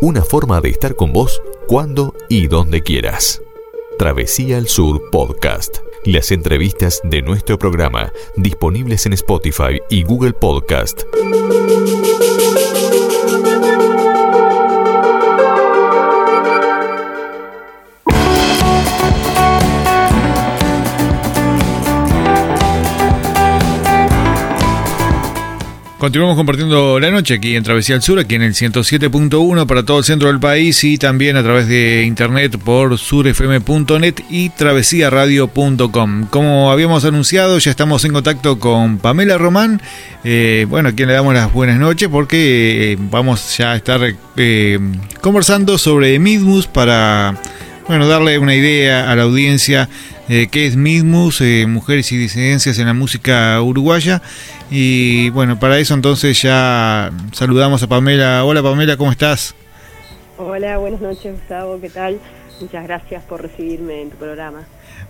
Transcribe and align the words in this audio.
una 0.00 0.22
forma 0.24 0.60
de 0.60 0.70
estar 0.70 0.96
con 0.96 1.12
vos 1.12 1.42
cuando 1.66 2.14
y 2.28 2.46
donde 2.46 2.82
quieras. 2.82 3.42
Travesía 3.98 4.56
al 4.56 4.66
Sur 4.66 5.10
Podcast. 5.10 5.78
Las 6.04 6.30
entrevistas 6.30 7.00
de 7.04 7.20
nuestro 7.20 7.58
programa 7.58 8.12
disponibles 8.36 9.04
en 9.04 9.12
Spotify 9.12 9.80
y 9.90 10.02
Google 10.02 10.32
Podcast. 10.32 11.02
Continuamos 26.00 26.34
compartiendo 26.34 26.98
la 26.98 27.10
noche 27.10 27.34
aquí 27.34 27.54
en 27.56 27.62
Travesía 27.62 27.94
al 27.94 28.00
Sur, 28.00 28.18
aquí 28.18 28.34
en 28.34 28.40
el 28.40 28.54
107.1 28.54 29.66
para 29.66 29.82
todo 29.82 29.98
el 29.98 30.04
centro 30.04 30.28
del 30.28 30.40
país 30.40 30.82
y 30.82 30.96
también 30.96 31.36
a 31.36 31.42
través 31.42 31.68
de 31.68 32.04
internet 32.06 32.56
por 32.56 32.96
surfm.net 32.96 34.14
y 34.30 34.48
travesíaradio.com. 34.48 36.26
Como 36.30 36.72
habíamos 36.72 37.04
anunciado, 37.04 37.58
ya 37.58 37.70
estamos 37.70 38.02
en 38.06 38.14
contacto 38.14 38.58
con 38.58 38.96
Pamela 38.96 39.36
Román, 39.36 39.82
eh, 40.24 40.64
bueno, 40.70 40.88
a 40.88 40.92
quien 40.92 41.08
le 41.08 41.14
damos 41.14 41.34
las 41.34 41.52
buenas 41.52 41.78
noches 41.78 42.08
porque 42.08 42.92
eh, 42.92 42.96
vamos 42.98 43.58
ya 43.58 43.72
a 43.72 43.76
estar 43.76 44.00
eh, 44.38 44.78
conversando 45.20 45.76
sobre 45.76 46.18
Midmus 46.18 46.66
para 46.66 47.38
bueno, 47.86 48.08
darle 48.08 48.38
una 48.38 48.54
idea 48.54 49.12
a 49.12 49.16
la 49.16 49.24
audiencia 49.24 49.90
eh, 50.30 50.48
qué 50.50 50.64
es 50.66 50.76
Midmus, 50.76 51.42
Mujeres 51.66 52.10
y 52.12 52.16
Disidencias 52.16 52.78
en 52.78 52.86
la 52.86 52.94
Música 52.94 53.60
Uruguaya 53.60 54.22
y 54.70 55.30
bueno, 55.30 55.58
para 55.58 55.78
eso 55.78 55.94
entonces 55.94 56.40
ya 56.40 57.10
saludamos 57.32 57.82
a 57.82 57.88
Pamela. 57.88 58.44
Hola 58.44 58.62
Pamela, 58.62 58.96
¿cómo 58.96 59.10
estás? 59.10 59.54
Hola, 60.38 60.78
buenas 60.78 61.00
noches 61.00 61.34
Gustavo, 61.38 61.80
¿qué 61.80 61.90
tal? 61.90 62.18
Muchas 62.60 62.84
gracias 62.84 63.22
por 63.24 63.42
recibirme 63.42 64.02
en 64.02 64.10
tu 64.10 64.16
programa. 64.16 64.64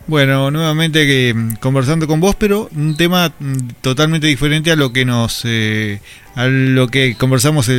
Bueno, 0.06 0.50
nuevamente 0.50 1.06
que 1.06 1.34
mm, 1.34 1.56
conversando 1.56 2.06
con 2.06 2.20
vos, 2.20 2.34
pero 2.34 2.68
un 2.74 2.96
tema 2.96 3.32
mm, 3.38 3.68
totalmente 3.80 4.26
diferente 4.26 4.70
a 4.70 4.76
lo 4.76 4.92
que 4.92 5.04
nos 5.04 5.42
eh, 5.44 6.00
a 6.34 6.46
lo 6.46 6.88
que 6.88 7.14
conversamos 7.16 7.70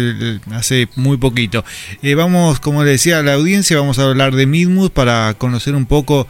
hace 0.52 0.88
muy 0.96 1.18
poquito. 1.18 1.64
Eh, 2.02 2.16
vamos, 2.16 2.60
como 2.60 2.84
le 2.84 2.92
decía 2.92 3.20
a 3.20 3.24
la 3.24 3.34
audiencia, 3.34 3.78
vamos 3.78 4.00
a 4.00 4.10
hablar 4.10 4.36
de 4.36 4.46
Midmus 4.46 4.92
para 4.92 5.34
conocer 5.38 5.76
un 5.76 5.86
poco 5.86 6.28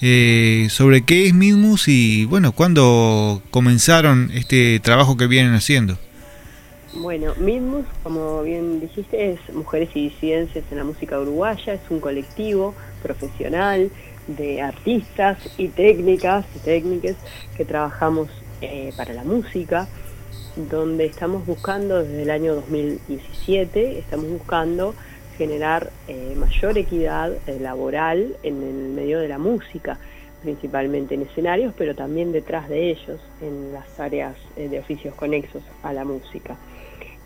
eh, 0.00 0.68
sobre 0.70 1.02
qué 1.02 1.26
es 1.26 1.34
Midmus 1.34 1.88
y, 1.88 2.24
bueno, 2.26 2.52
cuándo 2.52 3.42
comenzaron 3.50 4.30
este 4.34 4.80
trabajo 4.80 5.16
que 5.16 5.26
vienen 5.26 5.54
haciendo. 5.54 5.98
Bueno, 6.94 7.34
Midmus, 7.40 7.86
como 8.04 8.42
bien 8.42 8.80
dijiste, 8.80 9.32
es 9.32 9.54
Mujeres 9.54 9.90
y 9.94 10.10
Disidencias 10.10 10.64
en 10.70 10.78
la 10.78 10.84
Música 10.84 11.18
Uruguaya, 11.18 11.74
es 11.74 11.80
un 11.90 11.98
colectivo 11.98 12.74
profesional 13.02 13.90
de 14.26 14.62
artistas 14.62 15.38
y 15.58 15.68
técnicas 15.68 16.44
y 16.56 16.58
técnicas 16.60 17.16
que 17.56 17.64
trabajamos 17.64 18.28
eh, 18.60 18.92
para 18.96 19.12
la 19.12 19.24
música, 19.24 19.88
donde 20.56 21.06
estamos 21.06 21.44
buscando 21.46 22.02
desde 22.02 22.22
el 22.22 22.30
año 22.30 22.54
2017, 22.54 23.98
estamos 23.98 24.30
buscando 24.30 24.94
generar 25.36 25.90
eh, 26.06 26.34
mayor 26.36 26.78
equidad 26.78 27.32
eh, 27.46 27.58
laboral 27.60 28.36
en 28.42 28.62
el 28.62 28.90
medio 28.90 29.18
de 29.18 29.28
la 29.28 29.38
música, 29.38 29.98
principalmente 30.42 31.14
en 31.14 31.22
escenarios, 31.22 31.74
pero 31.76 31.94
también 31.94 32.32
detrás 32.32 32.68
de 32.68 32.90
ellos, 32.90 33.20
en 33.40 33.72
las 33.72 33.98
áreas 33.98 34.36
de 34.56 34.78
oficios 34.78 35.14
conexos 35.14 35.62
a 35.82 35.92
la 35.92 36.04
música. 36.04 36.56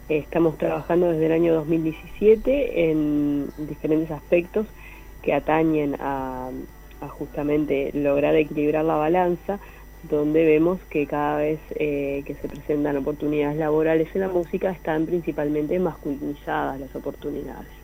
Estamos 0.08 0.56
trabajando 0.56 1.10
desde 1.10 1.26
el 1.26 1.32
año 1.32 1.54
2017 1.54 2.90
en 2.90 3.50
diferentes 3.58 4.10
aspectos 4.10 4.66
que 5.22 5.34
atañen 5.34 5.96
a, 6.00 6.48
a 7.00 7.08
justamente 7.08 7.90
lograr 7.94 8.34
equilibrar 8.36 8.84
la 8.84 8.94
balanza, 8.94 9.58
donde 10.08 10.44
vemos 10.44 10.78
que 10.90 11.06
cada 11.06 11.38
vez 11.38 11.58
que 11.70 12.36
se 12.40 12.48
presentan 12.48 12.96
oportunidades 12.96 13.58
laborales 13.58 14.08
en 14.14 14.20
la 14.20 14.28
música 14.28 14.70
están 14.70 15.06
principalmente 15.06 15.78
masculinizadas 15.78 16.78
las 16.80 16.94
oportunidades. 16.94 17.78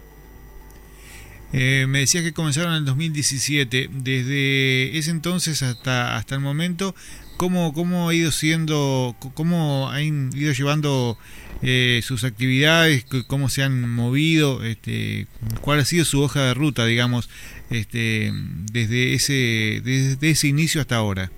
Eh, 1.56 1.86
me 1.88 2.00
decía 2.00 2.20
que 2.20 2.32
comenzaron 2.32 2.72
en 2.72 2.78
el 2.78 2.84
2017. 2.84 3.88
Desde 3.92 4.98
ese 4.98 5.12
entonces 5.12 5.62
hasta, 5.62 6.16
hasta 6.16 6.34
el 6.34 6.40
momento, 6.40 6.96
¿cómo, 7.36 7.72
cómo 7.72 8.08
ha 8.08 8.14
ido 8.14 8.30
siendo, 8.30 9.14
cómo 9.34 9.88
han 9.90 10.30
ido 10.34 10.52
llevando 10.52 11.18
eh, 11.62 12.00
sus 12.02 12.24
actividades, 12.24 13.06
cómo 13.26 13.48
se 13.48 13.62
han 13.62 13.88
movido, 13.88 14.64
este, 14.64 15.26
cuál 15.60 15.80
ha 15.80 15.84
sido 15.84 16.04
su 16.04 16.22
hoja 16.22 16.48
de 16.48 16.54
ruta, 16.54 16.84
digamos, 16.84 17.30
este, 17.70 18.32
desde, 18.72 19.14
ese, 19.14 19.80
desde 19.84 20.30
ese 20.30 20.48
inicio 20.48 20.80
hasta 20.80 20.96
ahora? 20.96 21.30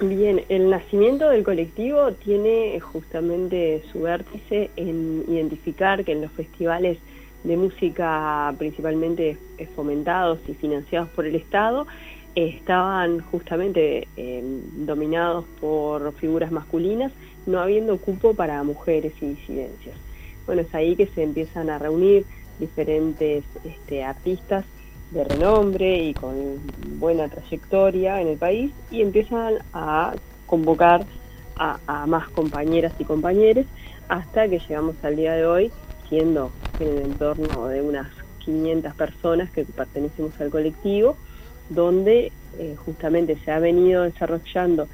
Bien, 0.00 0.42
el 0.48 0.70
nacimiento 0.70 1.28
del 1.28 1.42
colectivo 1.42 2.12
tiene 2.12 2.78
justamente 2.78 3.82
su 3.90 4.02
vértice 4.02 4.70
en 4.76 5.24
identificar 5.28 6.04
que 6.04 6.12
en 6.12 6.22
los 6.22 6.30
festivales 6.32 6.98
de 7.42 7.56
música 7.56 8.54
principalmente 8.58 9.36
fomentados 9.74 10.38
y 10.48 10.54
financiados 10.54 11.08
por 11.10 11.26
el 11.26 11.34
Estado, 11.34 11.86
estaban 12.46 13.20
justamente 13.20 14.06
eh, 14.16 14.42
dominados 14.76 15.44
por 15.60 16.12
figuras 16.14 16.52
masculinas, 16.52 17.12
no 17.46 17.60
habiendo 17.60 17.98
cupo 17.98 18.34
para 18.34 18.62
mujeres 18.62 19.12
y 19.20 19.30
disidencias. 19.30 19.96
Bueno, 20.46 20.62
es 20.62 20.74
ahí 20.74 20.96
que 20.96 21.06
se 21.06 21.22
empiezan 21.22 21.70
a 21.70 21.78
reunir 21.78 22.24
diferentes 22.58 23.44
este, 23.64 24.04
artistas 24.04 24.64
de 25.10 25.24
renombre 25.24 26.04
y 26.04 26.14
con 26.14 26.60
buena 26.98 27.28
trayectoria 27.28 28.20
en 28.20 28.28
el 28.28 28.36
país 28.36 28.72
y 28.90 29.02
empiezan 29.02 29.54
a 29.72 30.14
convocar 30.46 31.06
a, 31.56 31.78
a 31.86 32.06
más 32.06 32.28
compañeras 32.28 32.92
y 32.98 33.04
compañeros 33.04 33.66
hasta 34.08 34.48
que 34.48 34.58
llegamos 34.58 34.96
al 35.02 35.16
día 35.16 35.32
de 35.32 35.46
hoy 35.46 35.72
siendo 36.08 36.50
en 36.78 36.88
el 36.88 36.98
entorno 37.02 37.66
de 37.68 37.82
unas 37.82 38.08
500 38.44 38.94
personas 38.94 39.50
que 39.50 39.64
pertenecemos 39.64 40.38
al 40.40 40.50
colectivo, 40.50 41.16
donde 41.68 42.32
eh, 42.58 42.76
justamente 42.84 43.36
se 43.44 43.50
ha 43.50 43.58
venido 43.58 44.02
desarrollando 44.02 44.88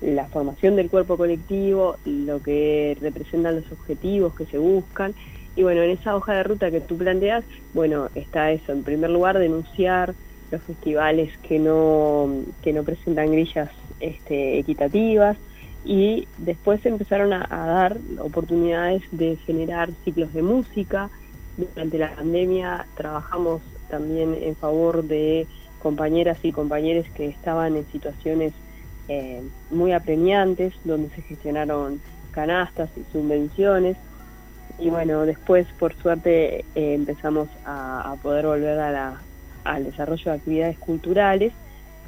la 0.00 0.26
formación 0.26 0.76
del 0.76 0.90
cuerpo 0.90 1.16
colectivo, 1.16 1.96
lo 2.04 2.40
que 2.40 2.96
representan 3.00 3.56
los 3.56 3.72
objetivos 3.72 4.34
que 4.34 4.46
se 4.46 4.58
buscan. 4.58 5.14
Y 5.56 5.62
bueno, 5.62 5.82
en 5.82 5.90
esa 5.90 6.14
hoja 6.14 6.34
de 6.34 6.42
ruta 6.44 6.70
que 6.70 6.80
tú 6.80 6.96
planteas, 6.96 7.44
bueno, 7.74 8.08
está 8.14 8.52
eso, 8.52 8.72
en 8.72 8.84
primer 8.84 9.10
lugar, 9.10 9.38
denunciar 9.38 10.14
los 10.50 10.62
festivales 10.62 11.36
que 11.38 11.58
no, 11.58 12.30
que 12.62 12.72
no 12.72 12.84
presentan 12.84 13.32
grillas 13.32 13.70
este, 14.00 14.58
equitativas, 14.58 15.36
y 15.84 16.28
después 16.38 16.84
empezaron 16.84 17.32
a, 17.32 17.46
dar 17.48 17.96
oportunidades 18.18 19.02
de 19.10 19.36
generar 19.46 19.90
ciclos 20.04 20.32
de 20.34 20.42
música. 20.42 21.10
Durante 21.56 21.98
la 21.98 22.14
pandemia 22.14 22.86
trabajamos 22.94 23.62
también 23.88 24.36
en 24.40 24.54
favor 24.54 25.04
de 25.04 25.46
compañeras 25.82 26.38
y 26.42 26.52
compañeros 26.52 27.06
que 27.14 27.26
estaban 27.26 27.76
en 27.76 27.86
situaciones 27.90 28.52
eh, 29.08 29.42
muy 29.70 29.92
apremiantes, 29.92 30.74
donde 30.84 31.08
se 31.10 31.22
gestionaron 31.22 32.00
canastas 32.32 32.90
y 32.96 33.04
subvenciones. 33.12 33.96
Y 34.78 34.90
bueno, 34.90 35.24
después 35.26 35.66
por 35.78 35.94
suerte 35.94 36.60
eh, 36.60 36.94
empezamos 36.94 37.48
a, 37.64 38.14
poder 38.22 38.46
volver 38.46 38.78
a 38.78 38.90
la, 38.90 39.22
al 39.64 39.84
desarrollo 39.84 40.30
de 40.30 40.36
actividades 40.36 40.78
culturales 40.78 41.52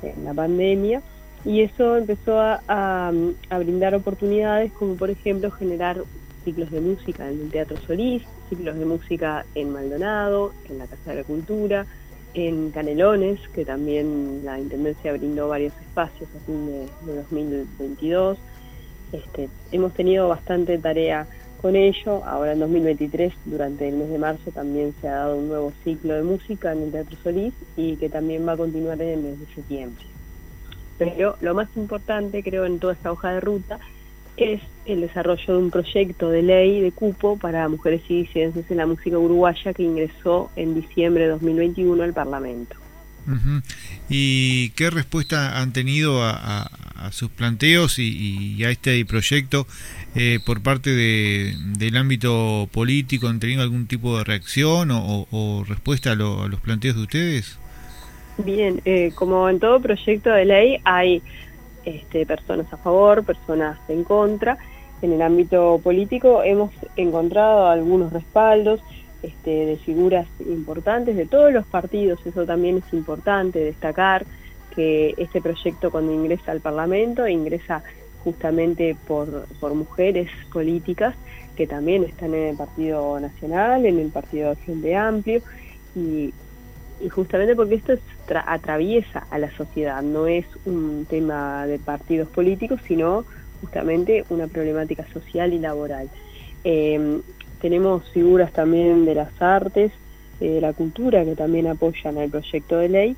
en 0.03 0.25
la 0.25 0.34
pandemia 0.34 1.03
y 1.44 1.62
eso 1.62 1.97
empezó 1.97 2.38
a, 2.38 3.12
brindar 3.59 3.94
oportunidades 3.94 4.72
como 4.72 4.94
por 4.97 5.10
ejemplo 5.10 5.50
generar 5.50 6.03
ciclos 6.44 6.70
de 6.70 6.80
música 6.80 7.28
en 7.30 7.41
el 7.41 7.50
Teatro 7.50 7.76
Solís, 7.86 8.22
ciclos 8.48 8.78
de 8.78 8.84
música 8.84 9.45
en 9.54 9.72
Maldonado, 9.72 10.53
en 10.68 10.78
la 10.78 10.86
Casa 10.86 11.10
de 11.10 11.16
la 11.16 11.24
Cultura, 11.24 11.86
en 12.34 12.71
Canelones, 12.71 13.41
que 13.54 13.65
también 13.65 14.42
la 14.44 14.59
Intendencia 14.59 15.12
brindó 15.12 15.48
varios 15.48 15.72
espacios 15.80 16.28
a 16.36 16.47
fin 16.47 16.66
de, 16.66 17.15
2022. 17.15 18.38
Este, 19.12 19.48
hemos 19.72 19.92
tenido 19.94 20.28
bastante 20.28 20.78
tarea 20.78 21.27
con 21.60 21.77
ello. 21.77 22.24
Ahora 22.24 22.53
en 22.53 22.60
2023, 22.60 23.32
durante 23.44 23.88
el 23.88 23.97
mes 23.97 24.10
de 24.10 24.18
marzo, 24.18 24.50
también 24.53 24.94
se 25.00 25.09
ha 25.09 25.16
dado 25.16 25.36
un 25.36 25.48
nuevo 25.48 25.72
ciclo 25.84 26.15
de 26.15 26.22
música 26.22 26.72
en 26.72 26.82
el 26.82 26.92
Teatro 26.92 27.16
Solís 27.22 27.54
y 27.77 27.97
que 27.97 28.09
también 28.09 28.47
va 28.47 28.53
a 28.53 28.56
continuar 28.56 29.00
en 29.03 29.09
el 29.09 29.21
mes 29.21 29.41
de 29.41 29.47
septiembre. 29.54 30.04
Pero 30.98 31.36
lo 31.41 31.54
más 31.54 31.68
importante, 31.76 32.42
creo, 32.42 32.66
en 32.66 32.78
toda 32.78 32.92
esta 32.92 33.10
hoja 33.10 33.33
de 33.33 33.41
ruta 33.41 33.80
es 34.41 34.60
el 34.87 35.03
desarrollo 35.03 35.45
de 35.47 35.59
un 35.59 35.71
proyecto 35.71 36.31
de 36.31 36.42
ley 36.42 36.81
de 36.81 36.92
cupo 36.92 37.39
para 37.39 37.69
mujeres 37.69 38.03
y 38.09 38.22
disidencias 38.22 38.71
en 38.71 38.78
la 38.78 38.87
música 38.87 39.19
uruguaya 39.19 39.72
que 39.72 39.83
ingresó 39.83 40.51
en 40.57 40.75
diciembre 40.75 41.25
de 41.25 41.31
2021 41.31 42.03
al 42.03 42.13
Parlamento. 42.13 42.77
¿Y 44.09 44.71
qué 44.71 44.91
respuesta 44.91 45.60
han 45.60 45.72
tenido 45.72 46.22
a, 46.22 46.71
sus 47.13 47.31
planteos 47.31 47.98
y, 47.98 48.63
a 48.65 48.71
este 48.71 49.04
proyecto 49.04 49.66
eh, 50.15 50.39
por 50.45 50.63
parte 50.63 50.91
de, 50.91 51.54
del 51.78 51.97
ámbito 51.97 52.69
político? 52.72 53.28
¿Han 53.28 53.41
tenido 53.41 53.63
algún 53.63 53.86
tipo 53.86 54.19
de 54.19 54.25
reacción 54.25 54.91
o, 54.93 55.65
respuesta 55.69 56.13
a, 56.13 56.15
los 56.15 56.60
planteos 56.60 56.97
de 56.97 57.03
ustedes? 57.03 57.59
Bien, 58.39 58.81
eh, 58.84 59.13
como 59.15 59.48
en 59.48 59.60
todo 59.60 59.81
proyecto 59.81 60.31
de 60.31 60.47
ley 60.47 60.78
hay 60.84 61.22
este, 61.84 62.27
personas 62.27 62.72
a 62.72 62.77
favor, 62.77 63.24
personas 63.24 63.78
en 63.88 64.04
contra. 64.04 64.59
En 65.03 65.12
el 65.12 65.22
ámbito 65.22 65.80
político 65.82 66.42
hemos 66.42 66.71
encontrado 66.97 67.68
algunos 67.68 68.12
respaldos 68.12 68.80
este, 69.22 69.66
de 69.66 69.77
figuras 69.77 70.27
importantes 70.41 71.16
de 71.16 71.27
todos 71.27 71.53
los 71.53 71.66
partidos, 71.66 72.24
eso 72.24 72.47
también 72.47 72.78
es 72.78 72.92
importante 72.94 73.59
destacar 73.59 74.24
que 74.74 75.15
este 75.18 75.42
proyecto 75.42 75.91
cuando 75.91 76.12
ingresa 76.12 76.53
al 76.53 76.60
Parlamento 76.60 77.27
ingresa 77.27 77.83
justamente 78.24 78.97
por, 79.06 79.47
por 79.59 79.74
mujeres 79.74 80.30
políticas 80.53 81.15
que 81.56 81.66
también 81.66 82.04
están 82.04 82.34
en 82.34 82.48
el 82.48 82.56
Partido 82.56 83.21
Nacional, 83.21 83.84
en 83.84 83.98
el 83.98 84.09
Partido 84.09 84.54
Frente 84.56 84.97
Amplio 84.97 85.42
y, 85.94 86.33
y 87.00 87.08
justamente 87.08 87.56
porque 87.56 87.76
esto 87.76 87.94
atraviesa 88.47 89.26
a 89.30 89.38
la 89.38 89.50
sociedad, 89.56 90.02
no 90.02 90.26
es 90.26 90.47
un 90.64 91.06
tema 91.08 91.66
de 91.66 91.78
partidos 91.78 92.28
políticos, 92.28 92.80
sino 92.86 93.24
justamente 93.60 94.24
una 94.30 94.47
problemática 94.47 95.06
social 95.12 95.52
y 95.52 95.58
laboral. 95.58 96.08
Eh, 96.64 97.20
tenemos 97.60 98.08
figuras 98.10 98.52
también 98.52 99.04
de 99.04 99.14
las 99.14 99.41
artes, 99.41 99.92
eh, 100.41 100.50
de 100.50 100.60
la 100.60 100.72
cultura, 100.72 101.24
que 101.24 101.36
también 101.36 101.66
apoyan 101.66 102.16
el 102.18 102.30
proyecto 102.30 102.78
de 102.78 102.88
ley, 102.88 103.16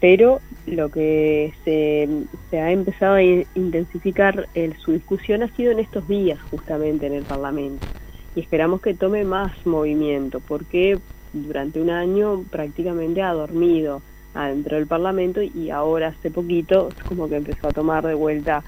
pero 0.00 0.40
lo 0.66 0.90
que 0.90 1.52
se, 1.64 2.08
ha 2.56 2.70
empezado 2.70 3.16
a 3.16 3.22
intensificar 3.22 4.48
su 4.82 4.92
discusión 4.92 5.42
ha 5.42 5.54
sido 5.54 5.72
en 5.72 5.80
estos 5.80 6.08
días 6.08 6.38
justamente 6.50 7.06
en 7.06 7.14
el 7.14 7.24
Parlamento. 7.24 7.86
Y 8.34 8.40
esperamos 8.40 8.80
que 8.80 8.94
tome 8.94 9.24
más 9.24 9.52
movimiento. 9.66 10.40
Porque 10.40 10.98
durante 11.32 11.80
un 11.80 11.90
año 11.90 12.44
prácticamente 12.50 13.22
ha 13.22 13.32
dormido 13.32 14.02
adentro 14.34 14.76
del 14.76 14.86
Parlamento 14.86 15.42
y 15.42 15.70
ahora 15.70 16.08
hace 16.08 16.30
poquito 16.30 16.90
como 17.08 17.28
que 17.28 17.36
empezó 17.36 17.68
a 17.68 17.72
tomar 17.72 18.06
de 18.06 18.14
vuelta 18.14 18.62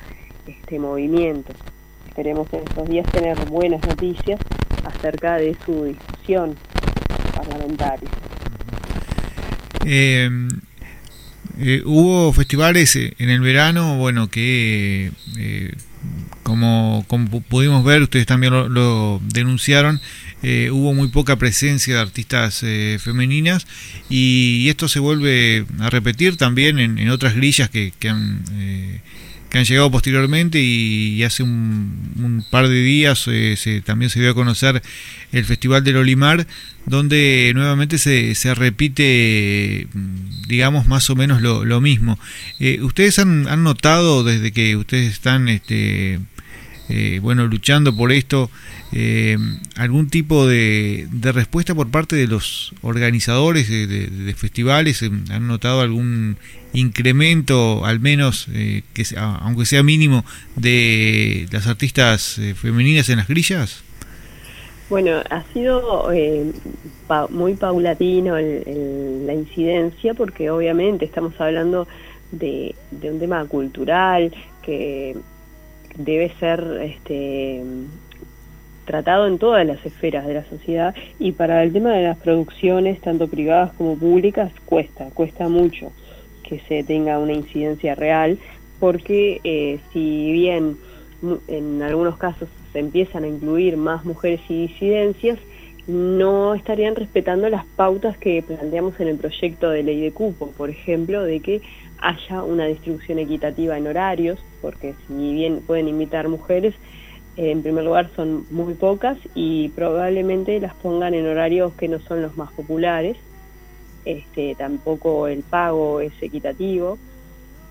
este 0.46 0.78
movimiento. 0.78 1.52
Esperemos 2.08 2.52
en 2.52 2.60
estos 2.60 2.88
días 2.88 3.06
tener 3.12 3.38
buenas 3.46 3.80
noticias 3.86 4.40
acerca 4.84 5.36
de 5.36 5.56
su 5.64 5.84
discusión 5.84 6.56
parlamentaria. 7.34 8.08
Eh, 9.84 10.28
eh, 11.58 11.82
hubo 11.84 12.32
festivales 12.32 12.96
en 12.96 13.30
el 13.30 13.40
verano, 13.40 13.96
bueno, 13.98 14.28
que 14.28 15.10
como, 16.42 17.04
como 17.08 17.40
pudimos 17.40 17.84
ver, 17.84 18.02
ustedes 18.02 18.26
también 18.26 18.52
lo 18.52 19.20
denunciaron, 19.24 20.00
eh, 20.44 20.70
hubo 20.72 20.92
muy 20.92 21.06
poca 21.08 21.36
presencia 21.36 21.94
de 21.94 22.00
artistas 22.00 22.62
eh, 22.64 22.98
femeninas 23.00 23.68
y, 24.10 24.68
esto 24.68 24.88
se 24.88 24.98
vuelve 24.98 25.66
a 25.78 25.88
repetir 25.88 26.36
también 26.36 26.80
en, 26.80 27.08
otras 27.10 27.34
grillas 27.34 27.70
que, 27.70 27.92
que 27.98 28.08
han... 28.08 28.44
Eh, 28.54 29.00
que 29.48 29.58
han 29.58 29.64
llegado 29.66 29.90
posteriormente 29.90 30.62
y, 30.62 31.22
hace 31.24 31.42
un, 31.42 32.42
par 32.50 32.68
de 32.70 32.80
días 32.80 33.28
también 33.84 34.08
se 34.08 34.18
dio 34.18 34.30
a 34.30 34.34
conocer 34.34 34.82
el 35.30 35.44
Festival 35.44 35.84
del 35.84 35.98
Olimar, 35.98 36.46
donde 36.86 37.52
nuevamente 37.54 37.98
se, 37.98 38.34
se 38.34 38.54
repite, 38.54 39.88
digamos, 40.48 40.86
más 40.86 41.10
o 41.10 41.16
menos 41.16 41.42
lo, 41.42 41.80
mismo. 41.82 42.18
¿Ustedes 42.80 43.18
han, 43.18 43.46
han, 43.46 43.62
notado 43.62 44.24
desde 44.24 44.52
que 44.52 44.74
ustedes 44.74 45.12
están 45.12 45.50
este, 45.50 46.18
eh, 46.88 47.20
bueno, 47.22 47.46
luchando 47.46 47.94
por 47.94 48.12
esto, 48.12 48.50
eh, 48.92 49.38
algún 49.76 50.10
tipo 50.10 50.46
de, 50.46 51.08
respuesta 51.22 51.74
por 51.74 51.90
parte 51.90 52.16
de 52.16 52.26
los 52.26 52.74
organizadores 52.82 53.68
de, 53.68 54.34
festivales? 54.36 55.02
¿Han 55.02 55.46
notado 55.46 55.80
algún 55.80 56.36
incremento, 56.72 57.84
al 57.84 58.00
menos, 58.00 58.48
eh, 58.52 58.82
que 58.94 59.04
aunque 59.16 59.64
sea 59.64 59.82
mínimo, 59.82 60.24
de 60.56 61.46
las 61.52 61.66
artistas 61.66 62.40
femeninas 62.56 63.08
en 63.08 63.18
las 63.18 63.28
grillas? 63.28 63.82
Bueno, 64.90 65.22
ha 65.30 65.42
sido 65.54 66.10
muy 67.30 67.54
paulatino 67.54 68.36
la 68.36 69.32
incidencia 69.32 70.12
porque 70.12 70.50
obviamente 70.50 71.06
estamos 71.06 71.32
hablando 71.40 71.88
de, 72.32 72.74
de 72.90 73.10
un 73.10 73.18
tema 73.18 73.44
cultural 73.46 74.34
que 74.62 75.16
debe 75.96 76.30
ser 76.40 76.80
este, 76.82 77.62
tratado 78.84 79.26
en 79.26 79.38
todas 79.38 79.66
las 79.66 79.84
esferas 79.84 80.26
de 80.26 80.34
la 80.34 80.44
sociedad 80.44 80.94
y 81.18 81.32
para 81.32 81.62
el 81.62 81.72
tema 81.72 81.92
de 81.92 82.04
las 82.04 82.18
producciones, 82.18 83.00
tanto 83.00 83.28
privadas 83.28 83.72
como 83.74 83.96
públicas, 83.96 84.52
cuesta, 84.66 85.08
cuesta 85.14 85.48
mucho 85.48 85.92
que 86.42 86.60
se 86.68 86.84
tenga 86.84 87.18
una 87.18 87.32
incidencia 87.32 87.94
real, 87.94 88.38
porque 88.80 89.40
eh, 89.44 89.78
si 89.92 90.32
bien 90.32 90.76
en 91.48 91.82
algunos 91.82 92.16
casos 92.16 92.48
se 92.72 92.80
empiezan 92.80 93.24
a 93.24 93.28
incluir 93.28 93.76
más 93.76 94.04
mujeres 94.04 94.40
y 94.48 94.66
disidencias, 94.66 95.38
no 95.86 96.54
estarían 96.54 96.94
respetando 96.94 97.48
las 97.48 97.64
pautas 97.64 98.16
que 98.16 98.42
planteamos 98.42 98.98
en 99.00 99.08
el 99.08 99.16
proyecto 99.16 99.70
de 99.70 99.82
ley 99.82 100.00
de 100.00 100.12
cupo, 100.12 100.52
por 100.52 100.70
ejemplo, 100.70 101.22
de 101.22 101.40
que 101.40 101.62
haya 101.98 102.42
una 102.42 102.66
distribución 102.66 103.18
equitativa 103.18 103.76
en 103.76 103.86
horarios, 103.86 104.38
porque 104.60 104.94
si 105.06 105.34
bien 105.34 105.60
pueden 105.66 105.88
invitar 105.88 106.28
mujeres, 106.28 106.74
en 107.36 107.62
primer 107.62 107.84
lugar 107.84 108.10
son 108.14 108.46
muy 108.50 108.74
pocas 108.74 109.16
y 109.34 109.70
probablemente 109.70 110.60
las 110.60 110.74
pongan 110.74 111.14
en 111.14 111.26
horarios 111.26 111.72
que 111.74 111.88
no 111.88 111.98
son 112.00 112.22
los 112.22 112.36
más 112.36 112.52
populares. 112.52 113.16
Este, 114.04 114.54
tampoco 114.56 115.28
el 115.28 115.42
pago 115.42 116.00
es 116.00 116.12
equitativo, 116.20 116.98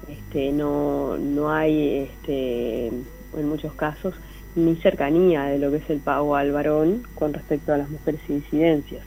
este, 0.07 0.51
no, 0.53 1.17
no 1.17 1.51
hay 1.51 2.09
este, 2.09 2.87
en 2.87 3.49
muchos 3.49 3.73
casos 3.73 4.15
ni 4.55 4.75
cercanía 4.77 5.43
de 5.43 5.59
lo 5.59 5.71
que 5.71 5.77
es 5.77 5.89
el 5.89 5.99
pago 5.99 6.35
al 6.35 6.51
varón 6.51 7.03
con 7.15 7.33
respecto 7.33 7.73
a 7.73 7.77
las 7.77 7.89
mujeres 7.89 8.21
y 8.27 8.33
disidencias. 8.35 9.03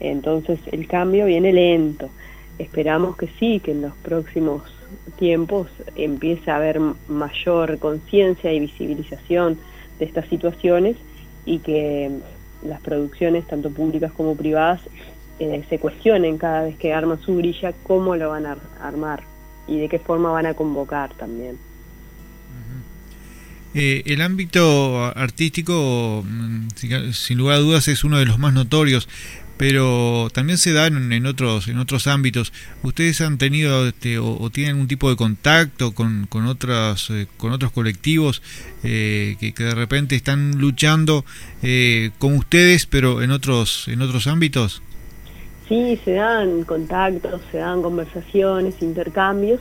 Entonces 0.00 0.60
el 0.70 0.86
cambio 0.86 1.26
viene 1.26 1.52
lento 1.52 2.10
esperamos 2.58 3.16
que 3.16 3.28
sí, 3.38 3.60
que 3.60 3.72
en 3.72 3.82
los 3.82 3.94
próximos 3.96 4.62
tiempos 5.18 5.68
empiece 5.94 6.50
a 6.50 6.56
haber 6.56 6.80
mayor 7.08 7.78
conciencia 7.78 8.52
y 8.52 8.60
visibilización 8.60 9.58
de 9.98 10.04
estas 10.04 10.26
situaciones 10.28 10.96
y 11.44 11.58
que 11.58 12.10
las 12.62 12.80
producciones, 12.80 13.46
tanto 13.46 13.70
públicas 13.70 14.12
como 14.12 14.34
privadas, 14.34 14.80
eh, 15.38 15.64
se 15.68 15.78
cuestionen 15.78 16.38
cada 16.38 16.62
vez 16.62 16.76
que 16.76 16.94
arman 16.94 17.20
su 17.20 17.36
grilla 17.36 17.74
cómo 17.82 18.16
lo 18.16 18.30
van 18.30 18.46
a 18.46 18.56
armar 18.80 19.22
y 19.68 19.78
de 19.78 19.88
qué 19.88 19.98
forma 19.98 20.30
van 20.30 20.46
a 20.46 20.54
convocar 20.54 21.12
también. 21.14 21.58
Eh, 23.76 24.02
el 24.06 24.22
ámbito 24.22 25.04
artístico, 25.14 26.24
mm, 26.26 26.68
sin 27.12 27.38
lugar 27.38 27.56
a 27.56 27.60
dudas, 27.60 27.86
es 27.86 28.02
uno 28.02 28.18
de 28.18 28.26
los 28.26 28.38
más 28.38 28.52
notorios 28.52 29.06
pero 29.56 30.28
también 30.32 30.58
se 30.58 30.72
dan 30.72 31.12
en 31.12 31.26
otros 31.26 31.68
en 31.68 31.78
otros 31.78 32.06
ámbitos. 32.06 32.52
¿Ustedes 32.82 33.20
han 33.20 33.38
tenido 33.38 33.86
este, 33.86 34.18
o, 34.18 34.50
tienen 34.50 34.72
algún 34.72 34.88
tipo 34.88 35.08
de 35.08 35.16
contacto 35.16 35.92
con, 35.92 36.26
con, 36.28 36.46
otros, 36.46 37.10
eh, 37.10 37.26
con 37.36 37.52
otros 37.52 37.72
colectivos 37.72 38.42
eh, 38.82 39.36
que, 39.40 39.52
de 39.52 39.74
repente 39.74 40.14
están 40.16 40.58
luchando 40.58 41.24
eh, 41.62 42.10
con 42.18 42.36
ustedes, 42.36 42.86
pero 42.86 43.22
en 43.22 43.30
otros, 43.30 43.88
en 43.88 44.02
otros 44.02 44.26
ámbitos? 44.26 44.82
Sí, 45.68 45.98
se 46.04 46.12
dan 46.12 46.62
contactos, 46.62 47.40
se 47.50 47.58
dan 47.58 47.82
conversaciones, 47.82 48.74
intercambios 48.82 49.60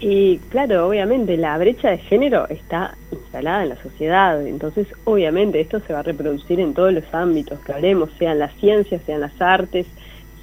y 0.00 0.38
claro, 0.50 0.86
obviamente 0.86 1.36
la 1.36 1.58
brecha 1.58 1.90
de 1.90 1.98
género 1.98 2.48
está 2.48 2.96
instalada 3.10 3.64
en 3.64 3.70
la 3.70 3.82
sociedad, 3.82 4.46
entonces 4.46 4.86
obviamente 5.04 5.60
esto 5.60 5.80
se 5.80 5.92
va 5.92 6.00
a 6.00 6.04
reproducir 6.04 6.60
en 6.60 6.72
todos 6.72 6.92
los 6.92 7.12
ámbitos 7.12 7.58
que 7.60 7.72
hablemos, 7.72 8.10
sean 8.16 8.38
las 8.38 8.54
ciencias, 8.54 9.02
sean 9.04 9.22
las 9.22 9.40
artes, 9.40 9.86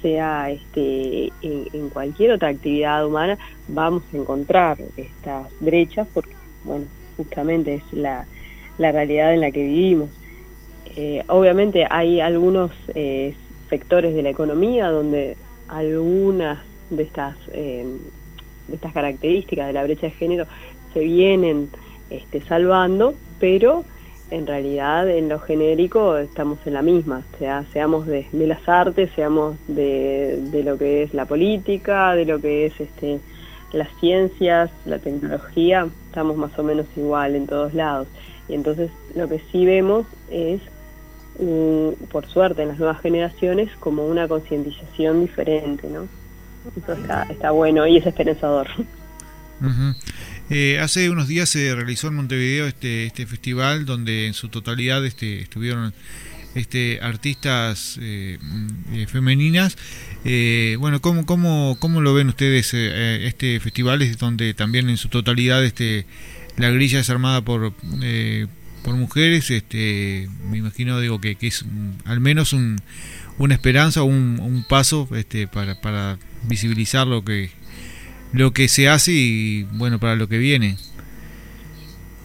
sea 0.02 0.50
este, 0.50 1.32
en, 1.40 1.88
cualquier 1.88 2.32
otra 2.32 2.48
actividad 2.48 3.06
humana, 3.06 3.38
vamos 3.68 4.02
a 4.12 4.16
encontrar 4.18 4.76
estas 4.96 5.46
brechas 5.60 6.06
porque, 6.12 6.34
bueno, 6.64 6.84
justamente 7.16 7.76
es 7.76 7.92
la, 7.92 8.26
la 8.76 8.92
realidad 8.92 9.32
en 9.32 9.40
la 9.40 9.50
que 9.50 9.62
vivimos. 9.62 10.10
Eh, 10.96 11.24
obviamente 11.28 11.86
hay 11.88 12.20
algunos 12.20 12.72
eh, 12.94 13.34
sectores 13.70 14.14
de 14.14 14.22
la 14.22 14.30
economía 14.30 14.88
donde 14.88 15.38
algunas 15.68 16.58
de 16.90 17.02
estas... 17.02 17.36
Eh, 17.52 17.86
estas 18.72 18.92
características 18.92 19.66
de 19.66 19.72
la 19.72 19.84
brecha 19.84 20.06
de 20.06 20.12
género 20.12 20.46
se 20.92 21.00
vienen 21.00 21.68
este, 22.10 22.40
salvando, 22.42 23.14
pero 23.38 23.84
en 24.30 24.46
realidad 24.46 25.08
en 25.08 25.28
lo 25.28 25.38
genérico 25.38 26.16
estamos 26.16 26.58
en 26.66 26.74
la 26.74 26.82
misma, 26.82 27.22
sea, 27.38 27.64
seamos 27.72 28.06
de, 28.06 28.26
las 28.32 28.68
artes, 28.68 29.10
seamos 29.14 29.56
de, 29.68 30.40
de, 30.50 30.64
lo 30.64 30.76
que 30.76 31.04
es 31.04 31.14
la 31.14 31.26
política, 31.26 32.14
de 32.14 32.24
lo 32.24 32.40
que 32.40 32.66
es 32.66 32.80
este 32.80 33.20
las 33.72 33.88
ciencias, 34.00 34.70
la 34.84 34.98
tecnología, 34.98 35.86
estamos 36.06 36.36
más 36.36 36.58
o 36.58 36.62
menos 36.62 36.86
igual 36.96 37.34
en 37.34 37.46
todos 37.46 37.74
lados. 37.74 38.08
Y 38.48 38.54
entonces 38.54 38.90
lo 39.14 39.28
que 39.28 39.40
sí 39.50 39.66
vemos 39.66 40.06
es, 40.30 40.60
por 42.10 42.26
suerte 42.26 42.62
en 42.62 42.68
las 42.68 42.78
nuevas 42.78 43.00
generaciones, 43.00 43.70
como 43.78 44.06
una 44.06 44.28
concientización 44.28 45.20
diferente, 45.20 45.88
¿no? 45.88 46.08
Eso 46.74 46.92
está, 46.92 47.22
está 47.24 47.50
bueno 47.50 47.86
y 47.86 47.98
es 47.98 48.06
esperanzador. 48.06 48.68
Eh, 50.50 50.78
hace 50.80 51.10
unos 51.10 51.28
días 51.28 51.48
se 51.48 51.74
realizó 51.74 52.08
en 52.08 52.14
Montevideo 52.14 52.66
este, 52.66 53.06
este 53.06 53.26
festival 53.26 53.84
donde 53.84 54.26
en 54.26 54.34
su 54.34 54.48
totalidad 54.48 55.04
este, 55.04 55.40
estuvieron 55.40 55.92
este, 56.54 57.00
artistas 57.02 57.98
eh, 58.00 58.38
eh, 58.92 59.06
femeninas. 59.08 59.76
bueno, 60.78 61.00
¿cómo, 61.00 61.26
cómo, 61.26 61.76
¿cómo 61.80 62.00
lo 62.00 62.14
ven 62.14 62.28
ustedes 62.28 62.74
este 62.74 63.60
festival? 63.60 64.02
Es 64.02 64.18
donde 64.18 64.54
también 64.54 64.88
en 64.88 64.96
su 64.96 65.08
totalidad 65.08 65.64
este, 65.64 66.06
la 66.56 66.70
grilla 66.70 67.00
es 67.00 67.10
armada 67.10 67.40
por, 67.42 67.72
por 68.82 68.94
mujeres. 68.94 69.50
Este, 69.50 70.28
me 70.48 70.58
imagino 70.58 71.00
digo 71.00 71.20
que, 71.20 71.34
que 71.34 71.48
es 71.48 71.64
al 72.04 72.20
menos 72.20 72.52
un, 72.52 72.80
una 73.38 73.54
esperanza 73.54 74.02
un, 74.02 74.40
un 74.40 74.64
paso 74.68 75.08
este, 75.14 75.46
para, 75.46 75.80
para 75.80 76.18
visibilizar 76.44 77.06
lo 77.06 77.24
que 77.24 77.50
lo 78.32 78.52
que 78.52 78.68
se 78.68 78.88
hace 78.88 79.12
y 79.12 79.62
bueno, 79.72 79.98
para 79.98 80.14
lo 80.14 80.28
que 80.28 80.38
viene. 80.38 80.76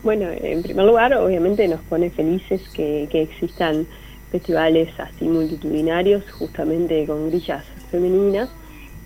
Bueno, 0.03 0.27
en 0.29 0.63
primer 0.63 0.85
lugar, 0.85 1.13
obviamente 1.13 1.67
nos 1.67 1.79
pone 1.81 2.09
felices 2.09 2.61
que, 2.73 3.07
existan 3.13 3.85
festivales 4.31 4.89
así 4.99 5.25
multitudinarios, 5.25 6.23
justamente 6.31 7.05
con 7.05 7.29
grillas 7.29 7.63
femeninas. 7.91 8.49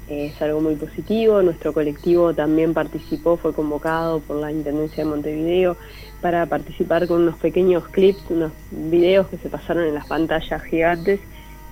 es 0.10 0.42
algo 0.42 0.62
muy 0.62 0.76
positivo. 0.76 1.42
Nuestro 1.42 1.74
colectivo 1.74 2.34
también 2.34 2.74
participó, 2.74 3.36
fue 3.38 3.54
convocado 3.54 4.20
por 4.22 4.38
la 4.38 4.52
Intendencia 4.52 5.04
de 5.04 5.10
Montevideo 5.10 5.78
para 6.22 6.46
participar 6.46 7.08
con 7.08 7.24
unos 7.24 7.38
pequeños 7.38 7.88
clips, 7.90 8.24
unos 8.30 8.52
videos 8.72 9.28
que 9.28 9.38
se 9.38 9.50
pasaron 9.50 9.84
en 9.84 9.96
las 9.96 10.08
pantallas 10.08 10.64
gigantes, 10.64 11.20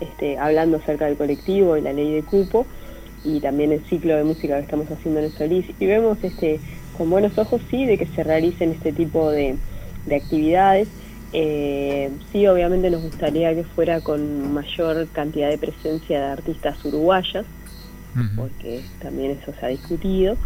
este, 0.04 0.38
hablando 0.38 0.78
acerca 0.78 1.06
del 1.06 1.18
colectivo 1.18 1.78
y 1.78 1.82
la 1.82 1.94
ley 1.94 2.14
de 2.14 2.24
cupo 2.24 2.66
y 3.24 3.40
también 3.40 3.72
el 3.72 3.84
ciclo 3.86 4.16
de 4.16 4.24
música 4.24 4.58
que 4.58 4.64
estamos 4.64 4.90
haciendo 4.92 5.20
en 5.20 5.26
el 5.26 5.32
Solís 5.32 5.66
y 5.80 5.86
vemos 5.86 6.18
este 6.24 6.60
con 6.98 7.10
buenos 7.10 7.38
ojos 7.38 7.62
sí 7.72 7.86
de 7.86 7.98
que 7.98 8.06
se 8.08 8.24
realicen 8.24 8.72
este 8.72 8.92
tipo 8.92 9.32
de, 9.32 9.56
actividades. 10.14 10.88
Eh, 11.32 12.12
sí 12.32 12.46
obviamente 12.46 12.92
nos 12.92 13.02
gustaría 13.02 13.56
que 13.56 13.64
fuera 13.64 14.02
con 14.02 14.54
mayor 14.54 15.08
cantidad 15.08 15.50
de 15.50 15.58
presencia 15.58 16.20
de 16.20 16.26
artistas 16.26 16.84
uruguayas 16.86 17.46
porque 18.36 18.82
también 19.02 19.32
eso 19.32 19.52
se 19.60 19.66
ha 19.66 19.70
discutido 19.70 20.38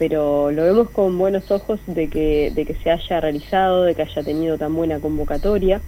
pero 0.00 0.50
lo 0.50 0.64
vemos 0.64 0.88
con 0.88 1.18
buenos 1.18 1.50
ojos 1.50 1.78
de 1.86 2.08
que, 2.08 2.50
de 2.54 2.64
que 2.64 2.74
se 2.76 2.90
haya 2.90 3.20
realizado, 3.20 3.82
de 3.82 3.94
que 3.94 4.00
haya 4.00 4.22
tenido 4.22 4.56
tan 4.56 4.74
buena 4.74 4.98
convocatoria 4.98 5.82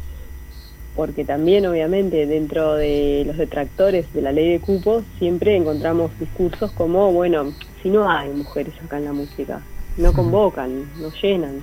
porque 0.95 1.25
también 1.25 1.67
obviamente 1.67 2.27
dentro 2.27 2.75
de 2.75 3.25
los 3.27 3.39
detractores 3.39 4.13
de 4.13 4.23
la 4.23 4.33
ley 4.33 4.53
de 4.53 4.61
cupo 4.61 5.03
siempre 5.19 5.57
encontramos 5.57 6.11
discursos 6.19 6.71
como, 6.73 7.13
bueno, 7.13 7.53
si 7.83 7.89
no 7.89 8.11
hay 8.11 8.29
mujeres 8.31 8.75
acá 8.85 8.99
en 8.99 9.07
la 9.07 9.13
música, 9.13 9.63
no 9.97 10.13
convocan, 10.13 10.85
no 11.01 11.11
llenan. 11.23 11.63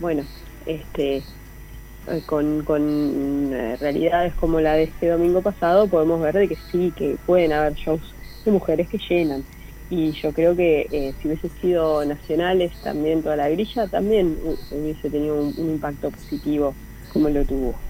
Bueno, 0.00 0.22
este 0.66 1.22
eh, 2.08 2.22
con, 2.26 2.62
con 2.62 3.52
eh, 3.52 3.76
realidades 3.80 4.34
como 4.34 4.60
la 4.60 4.74
de 4.74 4.84
este 4.84 5.08
domingo 5.08 5.40
pasado 5.42 5.86
podemos 5.88 6.20
ver 6.20 6.34
de 6.34 6.48
que 6.48 6.56
sí, 6.70 6.92
que 6.94 7.16
pueden 7.26 7.52
haber 7.52 7.74
shows 7.74 8.14
de 8.44 8.52
mujeres 8.52 8.88
que 8.88 8.98
llenan. 8.98 9.44
Y 9.88 10.12
yo 10.12 10.32
creo 10.32 10.54
que 10.54 10.88
eh, 10.90 11.14
si 11.20 11.28
hubiese 11.28 11.48
sido 11.60 12.04
nacionales 12.04 12.72
también 12.82 13.22
toda 13.22 13.36
la 13.36 13.48
grilla, 13.48 13.86
también 13.86 14.36
hubiese 14.70 15.08
tenido 15.08 15.36
un 15.36 15.70
impacto 15.70 16.10
positivo 16.10 16.74
como 17.12 17.28
lo 17.28 17.44
tuvo. 17.44 17.85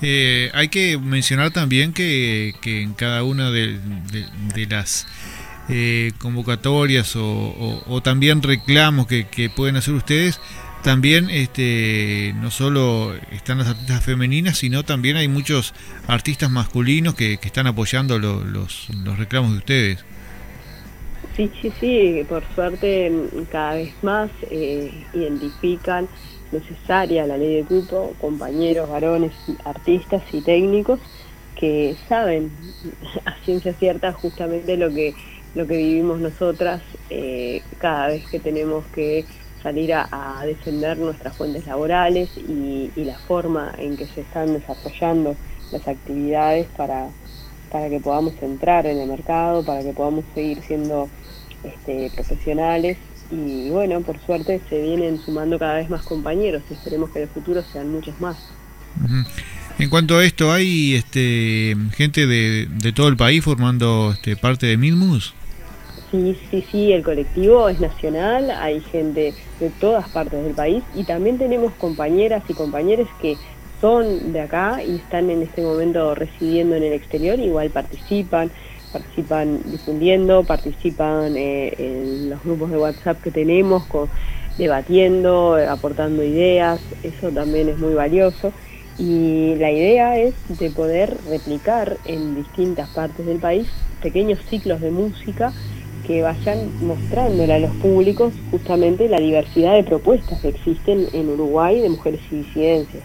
Eh, 0.00 0.50
hay 0.54 0.68
que 0.68 0.96
mencionar 0.96 1.50
también 1.50 1.92
que, 1.92 2.54
en 2.64 2.94
cada 2.94 3.24
una 3.24 3.50
de, 3.50 3.78
las 4.68 5.06
eh, 5.68 6.12
convocatorias 6.18 7.14
o, 7.16 8.00
también 8.04 8.42
reclamos 8.42 9.06
que, 9.06 9.50
pueden 9.54 9.76
hacer 9.76 9.94
ustedes, 9.94 10.40
también 10.82 11.28
este, 11.30 12.32
no 12.36 12.52
solo 12.52 13.12
están 13.32 13.58
las 13.58 13.66
artistas 13.66 14.04
femeninas, 14.04 14.58
sino 14.58 14.84
también 14.84 15.16
hay 15.16 15.26
muchos 15.26 15.74
artistas 16.06 16.50
masculinos 16.50 17.14
que, 17.14 17.34
están 17.42 17.66
apoyando 17.66 18.18
los, 18.18 18.88
los 19.04 19.18
reclamos 19.18 19.52
de 19.52 19.58
ustedes. 19.58 20.04
Sí, 21.38 21.50
sí, 21.62 21.72
sí, 21.78 22.24
por 22.28 22.42
suerte 22.54 23.12
cada 23.52 23.74
vez 23.74 23.92
más 24.02 24.28
eh, 24.50 24.92
identifican 25.14 26.08
necesaria 26.52 27.26
la 27.26 27.36
ley 27.36 27.56
de 27.56 27.64
cupo, 27.64 28.14
compañeros, 28.20 28.88
varones, 28.88 29.32
artistas 29.64 30.22
y 30.32 30.40
técnicos 30.40 31.00
que 31.54 31.96
saben 32.08 32.50
a 33.24 33.34
ciencia 33.44 33.72
cierta 33.74 34.12
justamente 34.12 34.76
lo 34.76 34.90
que, 34.90 35.14
lo 35.54 35.66
que 35.66 35.76
vivimos 35.76 36.20
nosotras 36.20 36.82
eh, 37.10 37.62
cada 37.78 38.08
vez 38.08 38.26
que 38.28 38.38
tenemos 38.38 38.84
que 38.94 39.24
salir 39.62 39.92
a, 39.92 40.42
defender 40.46 40.96
nuestras 40.98 41.36
fuentes 41.36 41.66
laborales 41.66 42.30
y, 42.36 42.90
la 42.96 43.18
forma 43.18 43.72
en 43.76 43.96
que 43.96 44.06
se 44.06 44.20
están 44.20 44.52
desarrollando 44.52 45.34
las 45.72 45.86
actividades 45.88 46.66
para, 46.76 47.08
para 47.70 47.88
que 47.88 47.98
podamos 47.98 48.34
entrar 48.40 48.86
en 48.86 48.98
el 48.98 49.08
mercado, 49.08 49.64
para 49.64 49.82
que 49.82 49.92
podamos 49.92 50.24
seguir 50.34 50.62
siendo 50.62 51.08
este, 51.64 52.10
profesionales 52.14 52.98
y 53.30 53.70
bueno, 53.70 54.00
por 54.00 54.18
suerte 54.24 54.60
se 54.68 54.82
vienen 54.82 55.18
sumando 55.18 55.58
cada 55.58 55.74
vez 55.74 55.90
más 55.90 56.02
compañeros 56.02 56.62
y 56.70 56.74
esperemos 56.74 57.10
que 57.10 57.18
en 57.20 57.22
el 57.24 57.28
futuro 57.28 57.62
sean 57.72 57.90
muchos 57.90 58.18
más. 58.20 58.36
En 59.78 59.90
cuanto 59.90 60.16
a 60.16 60.24
esto, 60.24 60.50
¿hay 60.52 60.94
este, 60.94 61.76
gente 61.94 62.26
de, 62.26 62.66
de 62.70 62.92
todo 62.92 63.08
el 63.08 63.16
país 63.16 63.44
formando 63.44 64.12
este, 64.12 64.36
parte 64.36 64.66
de 64.66 64.76
Midmus? 64.76 65.34
Sí, 66.10 66.36
sí, 66.50 66.64
sí, 66.70 66.92
el 66.92 67.02
colectivo 67.02 67.68
es 67.68 67.80
nacional, 67.80 68.50
hay 68.50 68.80
gente 68.80 69.34
de 69.60 69.70
todas 69.78 70.08
partes 70.08 70.42
del 70.42 70.54
país 70.54 70.82
y 70.94 71.04
también 71.04 71.36
tenemos 71.36 71.72
compañeras 71.74 72.42
y 72.48 72.54
compañeros 72.54 73.08
que 73.20 73.36
son 73.80 74.32
de 74.32 74.40
acá 74.40 74.82
y 74.82 74.96
están 74.96 75.30
en 75.30 75.42
este 75.42 75.62
momento 75.62 76.14
residiendo 76.14 76.76
en 76.76 76.82
el 76.84 76.94
exterior, 76.94 77.38
igual 77.38 77.70
participan, 77.70 78.50
participan 78.92 79.60
difundiendo, 79.64 80.44
participan 80.44 81.36
eh, 81.36 81.74
en 81.78 82.30
los 82.30 82.42
grupos 82.42 82.70
de 82.70 82.78
WhatsApp 82.78 83.20
que 83.22 83.30
tenemos, 83.30 83.84
debatiendo, 84.56 85.56
aportando 85.68 86.22
ideas, 86.22 86.80
eso 87.02 87.30
también 87.30 87.68
es 87.68 87.78
muy 87.78 87.94
valioso. 87.94 88.52
Y 88.98 89.54
la 89.56 89.70
idea 89.70 90.18
es 90.18 90.34
de 90.48 90.70
poder 90.70 91.16
replicar 91.28 91.96
en 92.04 92.34
distintas 92.34 92.88
partes 92.88 93.24
del 93.24 93.38
país 93.38 93.68
pequeños 94.02 94.40
ciclos 94.48 94.80
de 94.80 94.90
música 94.90 95.52
que 96.06 96.22
vayan 96.22 96.70
mostrándole 96.80 97.52
a 97.52 97.58
los 97.58 97.70
públicos 97.76 98.32
justamente 98.50 99.08
la 99.08 99.20
diversidad 99.20 99.74
de 99.74 99.84
propuestas 99.84 100.40
que 100.40 100.48
existen 100.48 101.06
en 101.12 101.28
Uruguay 101.28 101.80
de 101.80 101.90
mujeres 101.90 102.20
y 102.30 102.36
disidencias. 102.36 103.04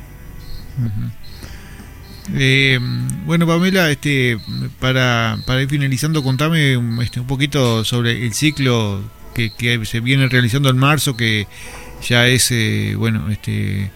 Eh, 2.35 2.79
bueno, 3.25 3.45
Pamela, 3.45 3.89
este, 3.91 4.37
para, 4.79 5.37
para 5.45 5.61
ir 5.61 5.69
finalizando, 5.69 6.23
contame 6.23 6.79
este, 7.01 7.19
un 7.19 7.27
poquito 7.27 7.83
sobre 7.83 8.25
el 8.25 8.33
ciclo 8.33 9.01
que, 9.33 9.51
se 9.85 9.99
viene 9.99 10.27
realizando 10.29 10.69
en 10.69 10.77
marzo, 10.77 11.17
que 11.17 11.47
ya 12.07 12.27
es, 12.27 12.51
eh, 12.51 12.95
bueno, 12.97 13.29
este, 13.29 13.91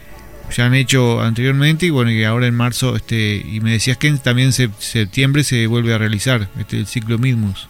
ya 0.56 0.66
han 0.66 0.74
hecho 0.74 1.22
anteriormente 1.22 1.86
y 1.86 1.90
bueno, 1.90 2.12
y 2.12 2.24
ahora 2.24 2.48
en 2.48 2.56
marzo, 2.56 2.96
este, 2.96 3.36
y 3.36 3.60
me 3.62 3.72
decías 3.72 3.98
que 3.98 4.12
también 4.14 4.52
en 4.58 4.72
septiembre 4.78 5.44
se 5.44 5.68
vuelve 5.68 5.94
a 5.94 5.98
realizar 5.98 6.50
este, 6.60 6.78
el 6.78 6.88
ciclo 6.88 7.18
Mismus. 7.18 7.70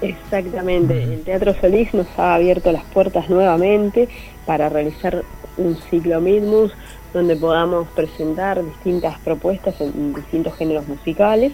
Exactamente, 0.00 1.00
el 1.00 1.22
Teatro 1.22 1.54
Solís 1.60 1.94
nos 1.94 2.08
ha 2.16 2.34
abierto 2.34 2.72
las 2.72 2.84
puertas 2.86 3.30
nuevamente 3.30 4.08
para 4.46 4.68
realizar 4.68 5.22
un 5.56 5.76
ciclo 5.90 6.20
Mismus 6.20 6.72
donde 7.12 7.36
podamos 7.36 7.88
presentar 7.88 8.64
distintas 8.64 9.18
propuestas 9.20 9.80
en 9.80 10.14
distintos 10.14 10.54
géneros 10.56 10.88
musicales. 10.88 11.52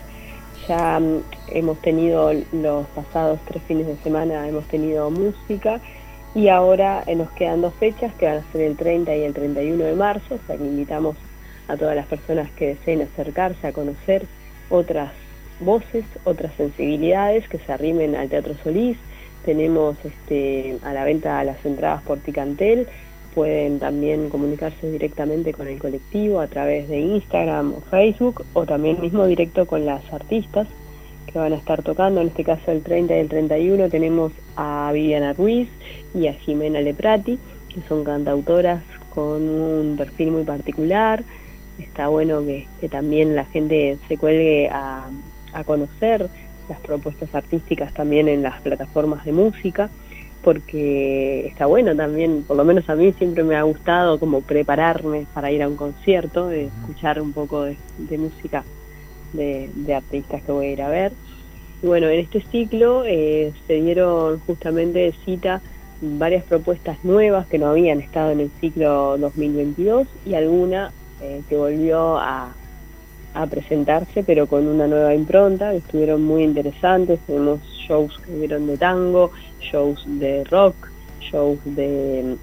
Ya 0.69 1.01
mm, 1.01 1.23
hemos 1.49 1.81
tenido 1.81 2.33
los 2.53 2.87
pasados 2.89 3.41
tres 3.47 3.63
fines 3.65 3.87
de 3.87 3.97
semana, 3.99 4.47
hemos 4.49 4.65
tenido 4.67 5.11
música 5.11 5.81
y 6.35 6.49
ahora 6.49 7.03
eh, 7.07 7.15
nos 7.17 7.31
quedan 7.33 7.63
dos 7.63 7.75
fechas 7.75 8.13
que 8.15 8.27
van 8.27 8.39
a 8.39 8.53
ser 8.53 8.63
el 8.63 8.77
30 8.77 9.17
y 9.17 9.23
el 9.25 9.35
31 9.35 9.85
de 9.85 9.95
marzo, 9.95 10.35
o 10.35 10.47
sea 10.47 10.57
que 10.57 10.65
invitamos 10.65 11.17
a 11.67 11.77
todas 11.77 11.97
las 11.97 12.07
personas 12.07 12.51
que 12.53 12.69
deseen 12.69 13.03
acercarse 13.03 13.67
a 13.67 13.73
conocer 13.73 14.27
otras 14.71 15.13
voces, 15.61 16.05
otras 16.25 16.53
sensibilidades 16.57 17.49
que 17.49 17.59
se 17.59 17.73
arrimen 17.73 18.15
al 18.15 18.29
Teatro 18.29 18.55
Solís. 18.63 18.97
Tenemos 19.45 19.97
este, 20.05 20.79
a 20.85 20.93
la 20.93 21.05
venta 21.05 21.43
las 21.45 21.65
entradas 21.65 22.03
por 22.03 22.19
Ticantel 22.19 22.87
pueden 23.39 23.79
también 23.79 24.31
comunicarse 24.31 24.91
directamente 24.91 25.53
con 25.53 25.69
el 25.69 25.79
colectivo 25.79 26.41
a 26.41 26.49
través 26.49 26.89
de 26.89 26.99
Instagram 26.99 27.73
o 27.73 27.81
Facebook 27.83 28.45
o 28.53 28.67
también 28.67 29.01
mismo 29.01 29.25
directo 29.27 29.65
con 29.65 29.87
las 29.87 30.03
artistas 30.13 30.67
que 31.25 31.39
van 31.39 31.53
a 31.53 31.57
estar 31.57 31.85
tocando. 31.85 32.21
En 32.21 32.27
este 32.27 32.43
caso 32.43 32.73
el 32.73 32.83
30 32.83 33.15
y 33.15 33.21
el 33.21 33.29
31 33.29 33.91
tenemos 33.91 34.33
a 34.57 34.91
Viviana 34.93 35.35
Ruiz 35.35 35.69
y 36.17 36.27
a 36.27 36.33
Jimena 36.33 36.81
Leprati, 36.81 37.39
que 37.73 37.81
son 37.89 38.03
cantautoras 38.03 38.83
con 39.15 39.49
un 39.49 39.95
perfil 39.97 40.33
muy 40.33 40.43
particular. 40.43 41.23
Está 41.79 42.09
bueno 42.09 42.45
que, 42.45 42.67
también 42.89 43.37
la 43.37 43.45
gente 43.45 43.99
se 44.09 44.17
cuelgue 44.17 44.69
a, 44.69 45.09
a 45.53 45.63
conocer 45.63 46.29
las 46.69 46.81
propuestas 46.81 47.33
artísticas 47.33 47.95
también 47.95 48.27
en 48.27 48.43
las 48.43 48.61
plataformas 48.63 49.25
de 49.25 49.31
música 49.31 49.91
porque 50.43 51.47
está 51.47 51.67
bueno 51.67 51.95
también, 51.95 52.45
por 52.45 52.57
lo 52.57 52.65
menos 52.65 52.89
a 52.89 52.95
mí 52.95 53.13
siempre 53.13 53.43
me 53.43 53.57
ha 53.57 53.63
gustado 53.63 54.19
como 54.19 54.41
prepararme 54.41 55.27
para 55.35 55.51
ir 55.51 55.63
a 55.63 55.69
un 55.69 55.77
concierto, 55.77 56.49
de 56.49 56.67
escuchar 56.67 57.21
un 57.21 57.33
poco 57.33 57.65
de, 57.65 57.77
música 58.19 58.65
de, 59.33 59.69
artistas 59.95 60.43
que 60.43 60.53
voy 60.53 60.67
a 60.67 60.73
ir 60.73 60.83
a 60.83 60.89
ver. 60.89 61.13
Y 61.83 61.87
bueno, 61.87 62.09
en 62.09 62.21
este 62.21 62.41
ciclo 62.51 63.05
eh, 63.07 63.53
se 63.67 63.75
dieron 63.75 64.41
justamente 64.41 65.13
cita 65.25 65.61
varias 66.01 66.45
propuestas 66.45 67.05
nuevas 67.05 67.47
que 67.49 67.59
no 67.59 67.67
habían 67.67 68.01
estado 68.01 68.31
en 68.31 68.41
el 68.41 68.51
ciclo 68.61 69.19
2022 69.19 70.07
y 70.27 70.35
alguna 70.35 70.93
eh, 71.21 71.43
que 71.49 71.57
volvió 71.57 72.19
a, 72.19 72.55
a 73.35 73.47
presentarse 73.47 74.23
pero 74.23 74.47
con 74.47 74.67
una 74.67 74.87
nueva 74.87 75.15
impronta, 75.15 75.73
que 75.73 75.79
estuvieron 75.79 76.23
muy 76.23 76.45
interesantes, 76.45 77.19
tenemos 77.27 77.61
shows 77.89 78.19
que 78.25 78.33
hubieron 78.33 78.67
de 78.67 78.77
tango, 78.77 79.33
shows 79.61 80.03
de 80.07 80.45
rock, 80.45 80.75
shows 81.21 81.59
de 81.65 82.37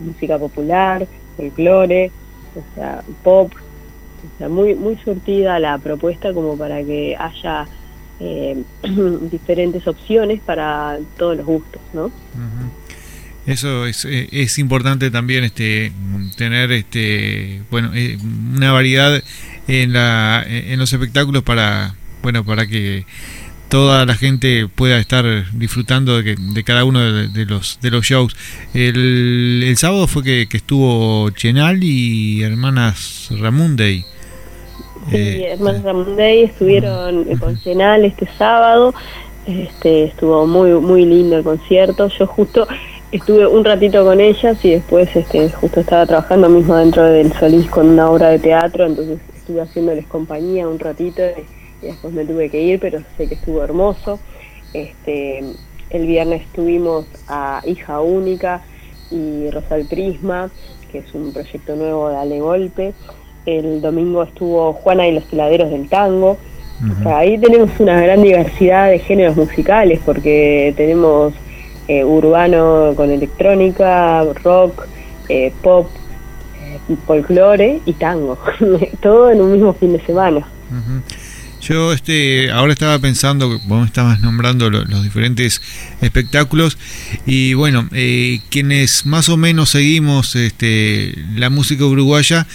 música 0.00 0.38
popular, 0.38 1.06
folclore, 1.36 2.10
o 2.54 2.74
sea, 2.74 3.02
pop, 3.22 3.52
o 3.54 4.38
sea, 4.38 4.48
muy, 4.48 4.74
muy 4.74 4.96
surtida 4.96 5.58
la 5.58 5.78
propuesta 5.78 6.32
como 6.32 6.56
para 6.56 6.82
que 6.82 7.16
haya 7.18 7.66
eh, 8.20 8.62
diferentes 9.30 9.86
opciones 9.86 10.40
para 10.40 10.98
todos 11.18 11.36
los 11.36 11.46
gustos, 11.46 11.82
¿no? 11.92 12.10
Eso 13.46 13.86
es, 13.86 14.04
eh, 14.04 14.28
es, 14.32 14.58
importante 14.58 15.10
también 15.10 15.44
este 15.44 15.92
tener 16.36 16.72
este 16.72 17.62
bueno 17.70 17.92
eh, 17.94 18.18
una 18.56 18.72
variedad 18.72 19.22
en 19.68 19.92
la 19.92 20.44
en 20.48 20.78
los 20.80 20.92
espectáculos 20.92 21.44
para 21.44 21.94
bueno 22.22 22.42
para 22.42 22.66
que 22.66 23.06
toda 23.68 24.06
la 24.06 24.14
gente 24.14 24.68
pueda 24.68 24.98
estar 24.98 25.24
disfrutando 25.52 26.22
de, 26.22 26.36
de 26.36 26.64
cada 26.64 26.84
uno 26.84 27.00
de, 27.00 27.44
los 27.46 27.78
de 27.80 27.90
los 27.90 28.04
shows. 28.04 28.36
El, 28.74 29.62
el 29.64 29.76
sábado 29.76 30.06
fue 30.06 30.22
que, 30.22 30.48
estuvo 30.52 31.30
Chenal 31.30 31.82
y 31.82 32.42
hermanas 32.42 33.28
Ramundey. 33.38 34.04
Sí, 35.10 35.16
eh, 35.16 35.52
hermanas 35.52 35.82
Ramundey 35.82 36.44
estuvieron 36.44 37.24
con 37.36 37.58
Chenal 37.60 38.04
este 38.04 38.28
sábado. 38.38 38.94
Este, 39.46 40.04
estuvo 40.04 40.46
muy 40.46 40.72
muy 40.72 41.04
lindo 41.04 41.36
el 41.36 41.44
concierto. 41.44 42.08
Yo 42.08 42.26
justo 42.26 42.66
estuve 43.12 43.46
un 43.46 43.64
ratito 43.64 44.04
con 44.04 44.20
ellas 44.20 44.62
y 44.64 44.70
después 44.70 45.14
este, 45.14 45.50
justo 45.50 45.80
estaba 45.80 46.06
trabajando 46.06 46.48
mismo 46.48 46.76
dentro 46.76 47.04
del 47.04 47.32
Solís 47.32 47.68
con 47.70 47.88
una 47.88 48.10
obra 48.10 48.30
de 48.30 48.38
teatro, 48.38 48.86
entonces 48.86 49.20
estuve 49.36 49.60
haciéndoles 49.60 50.06
compañía 50.06 50.68
un 50.68 50.78
ratito 50.78 51.22
y, 51.22 51.55
después 51.82 52.12
me 52.12 52.24
tuve 52.24 52.48
que 52.50 52.60
ir, 52.60 52.80
pero 52.80 53.00
sé 53.16 53.28
que 53.28 53.34
estuvo 53.34 53.62
hermoso. 53.62 54.18
Este, 54.72 55.42
el 55.90 56.06
viernes 56.06 56.42
estuvimos 56.42 57.06
a 57.28 57.62
Hija 57.64 58.00
Única 58.00 58.62
y 59.10 59.50
Rosal 59.50 59.86
Prisma, 59.88 60.50
que 60.90 60.98
es 60.98 61.14
un 61.14 61.32
proyecto 61.32 61.76
nuevo 61.76 62.08
de 62.08 62.16
Ale 62.16 62.40
Golpe. 62.40 62.94
El 63.44 63.80
domingo 63.80 64.22
estuvo 64.22 64.72
Juana 64.72 65.06
y 65.06 65.14
los 65.14 65.24
Piladeros 65.24 65.70
del 65.70 65.88
Tango. 65.88 66.36
O 66.78 67.02
sea, 67.02 67.18
ahí 67.18 67.38
tenemos 67.38 67.70
una 67.80 67.98
gran 68.02 68.20
diversidad 68.22 68.90
de 68.90 68.98
géneros 68.98 69.34
musicales 69.34 69.98
porque 70.04 70.74
tenemos 70.76 71.32
eh, 71.88 72.04
urbano 72.04 72.92
con 72.96 73.10
electrónica, 73.10 74.24
rock, 74.42 74.86
eh, 75.28 75.52
pop, 75.62 75.88
eh, 76.60 76.96
folclore 77.06 77.80
y 77.86 77.92
tango, 77.94 78.36
todo 79.00 79.30
en 79.30 79.40
un 79.40 79.52
mismo 79.52 79.72
fin 79.72 79.92
de 79.92 80.00
semana. 80.00 80.46
Yo 81.68 81.92
este, 81.92 82.50
ahora 82.52 82.72
estaba 82.72 82.98
pensando, 82.98 83.60
vos 83.64 83.86
estabas 83.86 84.20
nombrando 84.20 84.70
los 84.70 85.02
diferentes 85.02 85.60
espectáculos 86.00 86.78
y 87.26 87.54
bueno, 87.54 87.88
quienes 88.50 89.04
más 89.04 89.28
o 89.28 89.36
menos 89.36 89.70
seguimos 89.70 90.36
este, 90.36 91.14
la 91.34 91.50
música 91.50 91.84
uruguaya, 91.84 92.46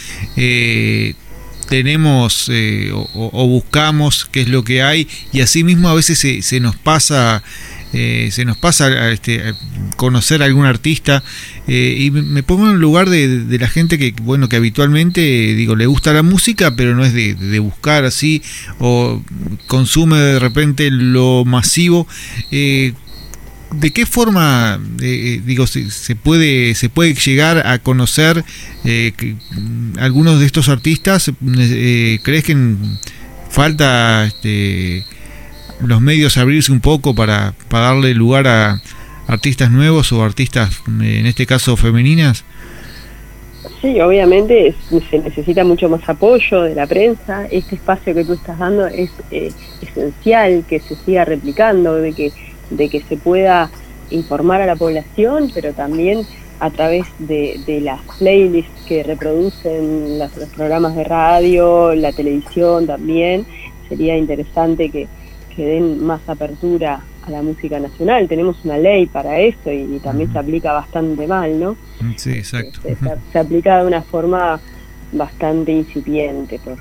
tenemos 1.68 2.50
o, 2.94 3.48
buscamos 3.48 4.30
qué 4.32 4.42
es 4.42 4.48
lo 4.48 4.64
que 4.64 4.82
hay 4.82 5.08
y 5.34 5.42
así 5.42 5.64
mismo 5.64 5.90
a 5.90 5.94
veces 5.94 6.18
se, 6.18 6.42
se 6.42 6.60
nos 6.60 6.78
pasa 6.78 7.44
eh, 7.94 8.30
se 8.32 8.46
nos 8.46 8.58
pasa 8.58 9.12
este, 9.12 9.54
conocer 9.98 10.42
a 10.42 10.46
algún 10.46 10.66
artista 10.66 11.24
eh, 11.68 11.96
y 12.00 12.12
me 12.12 12.42
pongo 12.42 12.70
en 12.70 12.76
el 12.76 12.82
lugar 12.82 13.10
de, 13.10 13.46
la 13.60 13.68
gente 13.68 13.98
que 13.98 14.14
bueno 14.22 14.48
que 14.48 14.56
habitualmente 14.56 15.22
digo 15.22 15.76
le 15.76 15.88
gusta 15.88 16.14
la 16.14 16.24
música 16.24 16.76
pero 16.76 16.96
no 16.96 17.04
es 17.04 17.14
de, 17.14 17.60
buscar 17.60 18.06
así 18.06 18.42
o 18.80 19.22
consume 19.68 20.18
de 20.18 20.40
repente 20.40 20.90
lo 20.90 21.44
masivo 21.46 22.08
eh, 22.52 22.94
¿De 23.74 23.92
qué 23.92 24.06
forma, 24.06 24.82
digo, 24.98 25.66
se, 25.66 26.14
puede 26.18 26.76
se 26.76 26.90
puede 26.90 27.14
llegar 27.14 27.66
a 27.66 27.80
conocer 27.80 28.44
algunos 29.98 30.42
de 30.42 30.46
estos 30.46 30.68
artistas? 30.68 31.32
¿Crees 31.40 32.44
que 32.44 32.76
falta 33.50 34.26
este, 34.26 35.06
los 35.84 36.02
medios 36.02 36.38
abrirse 36.38 36.72
un 36.72 36.82
poco 36.82 37.16
para, 37.16 37.54
para 37.70 37.88
darle 37.88 38.14
lugar 38.14 38.48
a 38.48 38.82
artistas 39.28 39.72
nuevos 39.72 40.12
o 40.12 40.24
artistas, 40.24 40.82
en 40.88 41.26
este 41.26 41.46
caso, 41.46 41.78
femeninas? 41.78 42.44
Sí, 43.82 44.00
obviamente 44.02 44.76
se 45.10 45.20
necesita 45.20 45.64
mucho 45.64 45.90
más 45.90 46.08
apoyo 46.08 46.62
de 46.64 46.76
la 46.76 46.88
prensa. 46.88 47.46
Este 47.50 47.76
espacio 47.76 48.14
que 48.14 48.26
tú 48.26 48.34
estás 48.34 48.60
dando 48.60 48.88
es 48.88 49.12
eh, 49.32 49.52
esencial 49.82 50.66
que 50.68 50.80
se 50.80 50.96
siga 50.96 51.26
replicando, 51.26 51.96
de 51.96 52.14
que, 52.14 52.32
de 52.70 52.90
que 52.90 53.02
se 53.02 53.18
pueda 53.18 53.72
informar 54.10 54.62
a 54.62 54.66
la 54.66 54.76
población, 54.76 55.52
pero 55.54 55.74
también 55.74 56.26
a 56.60 56.70
través 56.70 57.06
de, 57.18 57.60
de 57.66 57.82
las 57.82 58.00
playlists 58.20 58.86
que 58.88 59.02
reproducen 59.04 60.20
los 60.20 60.32
programas 60.56 60.96
de 60.96 61.04
radio, 61.04 61.96
la 61.96 62.12
televisión 62.12 62.86
también. 62.86 63.46
Sería 63.90 64.16
interesante 64.16 64.90
que, 64.90 65.08
que 65.56 65.66
den 65.66 66.04
más 66.04 66.22
apertura 66.28 67.02
a 67.24 67.30
la 67.30 67.42
música 67.42 67.80
nacional. 67.80 68.28
Tenemos 68.28 68.64
una 68.64 68.78
ley 68.78 69.06
para 69.06 69.40
eso 69.40 69.72
y, 69.72 70.00
también 70.00 70.32
se 70.32 70.40
aplica 70.40 70.74
bastante 70.74 71.28
mal, 71.28 71.60
¿no? 71.60 71.76
Sí, 72.16 72.32
exacto. 72.32 72.80
Este, 72.86 73.10
se, 73.32 73.40
aplica 73.40 73.82
de 73.82 73.88
una 73.88 74.02
forma 74.02 74.60
bastante 75.12 75.72
incipiente, 75.72 76.60
por, 76.60 76.78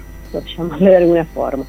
llamarlo 0.56 0.86
de 0.86 0.96
alguna 0.96 1.24
forma. 1.26 1.64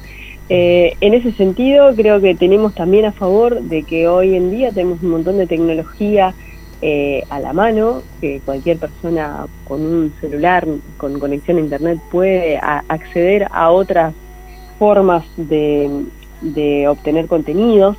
Eh, 0.48 0.96
en 1.00 1.14
ese 1.14 1.32
sentido, 1.32 1.94
creo 1.94 2.20
que 2.20 2.34
tenemos 2.34 2.74
también 2.74 3.04
a 3.04 3.12
favor 3.12 3.60
de 3.62 3.82
que 3.84 4.08
hoy 4.08 4.34
en 4.34 4.50
día 4.50 4.70
tenemos 4.70 5.02
un 5.02 5.10
montón 5.10 5.38
de 5.38 5.46
tecnología 5.46 6.34
eh, 6.84 7.22
a 7.30 7.38
la 7.38 7.52
mano, 7.52 8.02
que 8.20 8.40
cualquier 8.44 8.78
persona 8.78 9.46
con 9.64 9.82
un 9.82 10.12
celular, 10.20 10.66
con 10.96 11.18
conexión 11.20 11.58
a 11.58 11.60
Internet, 11.60 12.00
puede 12.10 12.58
acceder 12.58 13.46
a 13.52 13.70
otras 13.70 14.14
formas 14.78 15.24
de, 15.36 15.88
de 16.42 16.88
obtener 16.88 17.26
contenidos. 17.26 17.96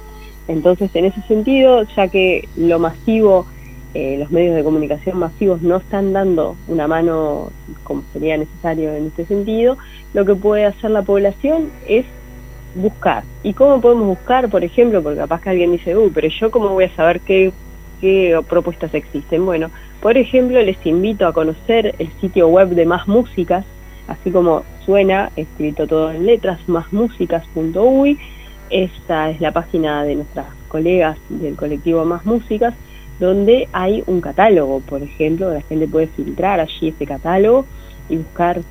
Entonces, 0.48 0.92
en 0.96 1.06
ese 1.06 1.22
sentido, 1.24 1.84
ya 1.96 2.08
que 2.10 2.48
lo 2.56 2.78
masivo, 2.80 3.46
eh, 3.94 4.18
los 4.20 4.32
medios 4.32 4.56
de 4.56 4.64
comunicación 4.64 5.18
masivos 5.18 5.62
no 5.62 5.78
están 5.78 6.14
dando 6.14 6.56
una 6.68 6.88
mano 6.88 7.52
como 7.84 8.04
sería 8.12 8.38
necesario 8.38 8.94
en 8.94 9.08
este 9.08 9.26
sentido, 9.26 9.78
lo 10.14 10.26
que 10.26 10.36
puede 10.36 10.66
hacer 10.66 10.92
la 10.92 11.04
población 11.04 11.72
es 11.88 12.06
buscar. 12.76 13.24
¿Y 13.44 13.54
cómo 13.54 13.80
podemos 13.82 14.08
buscar, 14.08 14.50
por 14.50 14.64
ejemplo? 14.64 15.02
Porque 15.02 15.20
capaz 15.20 15.42
que 15.42 15.50
alguien 15.50 15.72
dice, 15.72 15.96
uh, 15.96 16.12
pero 16.12 16.28
yo 16.28 16.52
cómo 16.52 16.70
voy 16.70 16.86
a 16.86 16.96
saber 16.96 17.22
qué, 17.22 17.52
qué 18.02 18.40
propuestas 18.50 18.94
existen. 18.94 19.46
Bueno, 19.46 19.70
por 20.02 20.18
ejemplo, 20.18 20.62
les 20.62 20.84
invito 20.86 21.28
a 21.28 21.34
conocer 21.34 21.96
el 22.00 22.12
sitio 22.20 22.48
web 22.48 22.70
de 22.70 22.86
Más 22.86 23.08
Músicas, 23.08 23.66
así 24.08 24.32
como 24.32 24.64
suena, 24.86 25.32
escrito 25.36 25.88
todo 25.88 26.12
en 26.12 26.26
letras, 26.26 26.60
másmusicas.uy. 26.68 28.20
Esta 28.70 29.30
es 29.30 29.42
la 29.42 29.52
página 29.52 30.04
de 30.04 30.16
nuestras 30.16 30.48
colegas 30.68 31.18
del 31.30 31.56
colectivo 31.56 32.06
Más 32.06 32.26
Músicas, 32.26 32.74
donde 33.20 33.68
hay 33.72 34.04
un 34.08 34.22
catálogo, 34.22 34.80
por 34.82 35.04
ejemplo, 35.04 35.54
la 35.54 35.62
gente 35.62 35.88
puede 35.88 36.08
filtrar 36.08 36.60
allí 36.60 36.90
ese 36.90 37.06
catálogo 37.06 37.66
y 38.10 38.18
buscar 38.18 38.62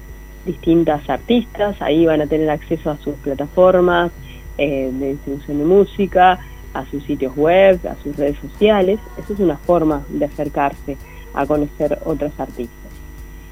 distintas 0.45 1.09
artistas, 1.09 1.81
ahí 1.81 2.05
van 2.07 2.21
a 2.21 2.27
tener 2.27 2.51
acceso 2.51 2.91
a 2.91 2.97
sus 2.99 3.15
plataformas 3.17 4.11
eh, 4.59 4.91
de 4.93 5.13
distribución 5.13 5.59
de 5.59 5.65
música, 5.65 6.41
a 6.75 6.85
sus 6.87 7.05
sitios 7.05 7.37
web, 7.37 7.79
a 7.87 7.95
sus 8.03 8.17
redes 8.17 8.37
sociales, 8.39 8.99
esa 9.19 9.33
es 9.33 9.39
una 9.39 9.57
forma 9.57 10.03
de 10.09 10.25
acercarse 10.25 10.97
a 11.35 11.47
conocer 11.47 11.99
otros 12.05 12.33
artistas. 12.39 12.82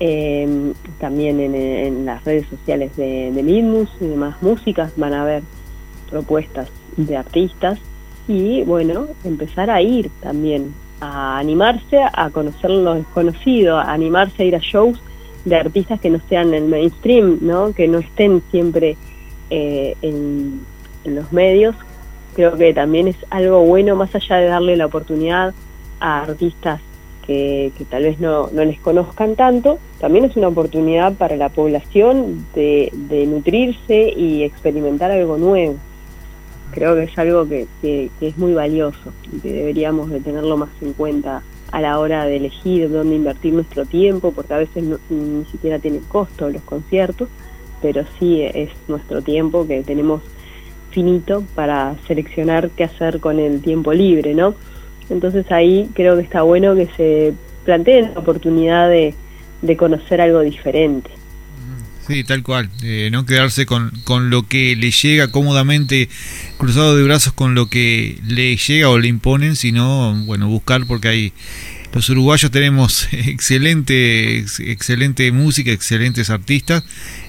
Em, 0.02 0.72
también 0.98 1.38
en, 1.40 2.06
las 2.06 2.24
redes 2.24 2.46
sociales 2.48 2.96
de, 2.96 3.30
de 3.32 3.42
Midmus 3.42 3.90
y 4.00 4.06
demás 4.06 4.42
músicas 4.42 4.92
van 4.96 5.12
a 5.12 5.22
haber 5.22 5.42
propuestas 6.08 6.70
de 6.96 7.18
artistas 7.18 7.78
y 8.26 8.62
bueno, 8.62 9.08
empezar 9.24 9.70
a 9.70 9.82
ir 9.82 10.10
también, 10.20 10.74
a 11.00 11.38
animarse 11.38 11.98
a 12.12 12.30
conocer 12.30 12.70
lo 12.70 12.94
desconocido, 12.94 13.78
a 13.78 13.92
animarse 13.92 14.42
a 14.42 14.46
ir 14.46 14.56
a 14.56 14.60
shows 14.60 15.00
de 15.44 15.56
artistas 15.56 16.00
que 16.00 16.10
no 16.10 16.20
sean 16.28 16.54
el 16.54 16.64
mainstream, 16.64 17.38
¿no? 17.40 17.72
que 17.72 17.88
no 17.88 17.98
estén 17.98 18.42
siempre 18.50 18.96
eh, 19.50 19.96
en, 20.02 20.60
los 21.04 21.32
medios. 21.32 21.74
Creo 22.34 22.56
que 22.56 22.72
también 22.72 23.08
es 23.08 23.16
algo 23.30 23.62
bueno, 23.62 23.96
más 23.96 24.14
allá 24.14 24.36
de 24.36 24.46
darle 24.46 24.76
la 24.76 24.86
oportunidad 24.86 25.52
a 25.98 26.22
artistas 26.22 26.80
que, 27.30 27.84
tal 27.88 28.02
vez 28.02 28.18
no, 28.18 28.48
no, 28.50 28.64
les 28.64 28.80
conozcan 28.80 29.36
tanto, 29.36 29.78
también 30.00 30.24
es 30.24 30.36
una 30.36 30.48
oportunidad 30.48 31.12
para 31.14 31.36
la 31.36 31.48
población 31.48 32.46
de, 32.54 32.90
nutrirse 33.28 34.12
y 34.16 34.42
experimentar 34.42 35.10
algo 35.12 35.38
nuevo 35.38 35.76
creo 36.72 36.94
que 36.94 37.02
es 37.02 37.18
algo 37.18 37.48
que, 37.48 37.66
que, 37.82 38.10
es 38.20 38.38
muy 38.38 38.54
valioso 38.54 39.12
y 39.32 39.40
que 39.40 39.52
deberíamos 39.52 40.08
de 40.08 40.20
tenerlo 40.20 40.56
más 40.56 40.68
en 40.80 40.92
cuenta 40.92 41.42
a 41.72 41.80
la 41.80 41.98
hora 41.98 42.24
de 42.26 42.36
elegir 42.36 42.88
dónde 42.88 43.16
invertir 43.16 43.52
nuestro 43.54 43.86
tiempo, 43.86 44.30
porque 44.30 44.54
a 44.54 44.58
veces 44.58 44.84
ni 45.08 45.44
siquiera 45.46 45.80
tienen 45.80 46.02
costo 46.02 46.48
los 46.48 46.62
conciertos, 46.62 47.28
pero 47.82 48.04
sí 48.18 48.42
es 48.42 48.70
nuestro 48.86 49.20
tiempo 49.20 49.66
que 49.66 49.82
tenemos 49.82 50.22
finito 50.90 51.42
para 51.56 51.96
seleccionar 52.06 52.70
qué 52.70 52.84
hacer 52.84 53.18
con 53.18 53.40
el 53.40 53.60
tiempo 53.62 53.92
libre, 53.92 54.34
¿no? 54.34 54.54
Entonces 55.10 55.50
ahí 55.50 55.90
creo 55.94 56.16
que 56.16 56.22
está 56.22 56.42
bueno 56.42 56.74
que 56.74 56.88
se 56.96 57.34
planteen 57.64 58.12
la 58.14 58.20
oportunidad 58.20 58.88
de, 58.88 59.14
de 59.62 59.76
conocer 59.76 60.20
algo 60.20 60.40
diferente. 60.40 61.10
Sí, 62.10 62.24
tal 62.24 62.42
cual. 62.42 62.68
Eh, 62.82 63.08
no 63.12 63.24
quedarse 63.24 63.66
con, 63.66 63.92
con 64.02 64.30
lo 64.30 64.42
que 64.42 64.74
le 64.74 64.90
llega 64.90 65.30
cómodamente, 65.30 66.08
cruzado 66.58 66.96
de 66.96 67.04
brazos 67.04 67.32
con 67.32 67.54
lo 67.54 67.66
que 67.66 68.18
le 68.26 68.56
llega 68.56 68.88
o 68.88 68.98
le 68.98 69.06
imponen, 69.06 69.54
sino, 69.54 70.14
bueno, 70.26 70.48
buscar 70.48 70.86
porque 70.86 71.08
hay... 71.08 71.32
Los 71.92 72.08
uruguayos 72.08 72.52
tenemos 72.52 73.08
excelente, 73.12 74.38
excelente 74.38 75.30
música, 75.32 75.72
excelentes 75.72 76.30
artistas 76.30 76.84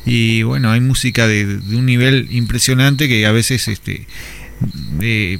y 0.06 0.44
bueno, 0.44 0.72
hay 0.72 0.80
música 0.82 1.28
de, 1.28 1.46
un 1.46 1.86
nivel 1.86 2.28
impresionante 2.32 3.08
que 3.08 3.26
a 3.26 3.32
veces 3.32 3.67
este, 3.67 4.08
eh, 5.02 5.39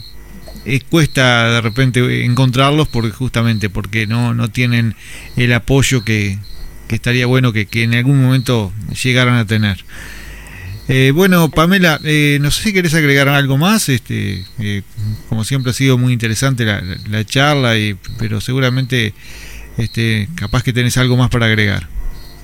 cuesta 0.90 1.50
de 1.50 1.62
repente 1.62 2.26
encontrarlos 2.26 2.88
porque 2.88 3.12
justamente 3.12 3.70
porque 3.70 4.08
no, 4.08 4.34
no 4.34 4.50
tienen 4.50 4.96
el 5.36 5.54
apoyo 5.54 6.04
que, 6.04 6.38
que 6.88 6.96
estaría 6.96 7.26
bueno 7.26 7.54
que, 7.54 7.68
en 7.72 7.94
algún 7.94 8.22
momento 8.22 8.74
llegaran 9.02 9.36
a 9.36 9.46
tener. 9.46 9.86
Eh, 10.90 11.12
bueno, 11.16 11.50
Pamela, 11.50 12.02
eh, 12.04 12.38
no 12.42 12.52
sé 12.52 12.64
si 12.64 12.74
querés 12.74 12.94
agregar 12.94 13.30
algo 13.30 13.58
más. 13.58 13.88
Este, 13.88 14.44
eh, 14.60 14.82
como 15.30 15.46
siempre 15.46 15.72
ha 15.72 15.74
sido 15.74 15.98
muy 15.98 16.12
interesante 16.12 16.66
la, 16.66 17.24
charla, 17.24 17.78
y, 17.78 17.96
pero 18.20 18.42
seguramente 18.42 19.14
este, 19.78 20.28
capaz 20.36 20.64
que 20.64 20.74
tenés 20.74 20.98
algo 20.98 21.16
más 21.16 21.30
para 21.30 21.46
agregar. 21.46 21.88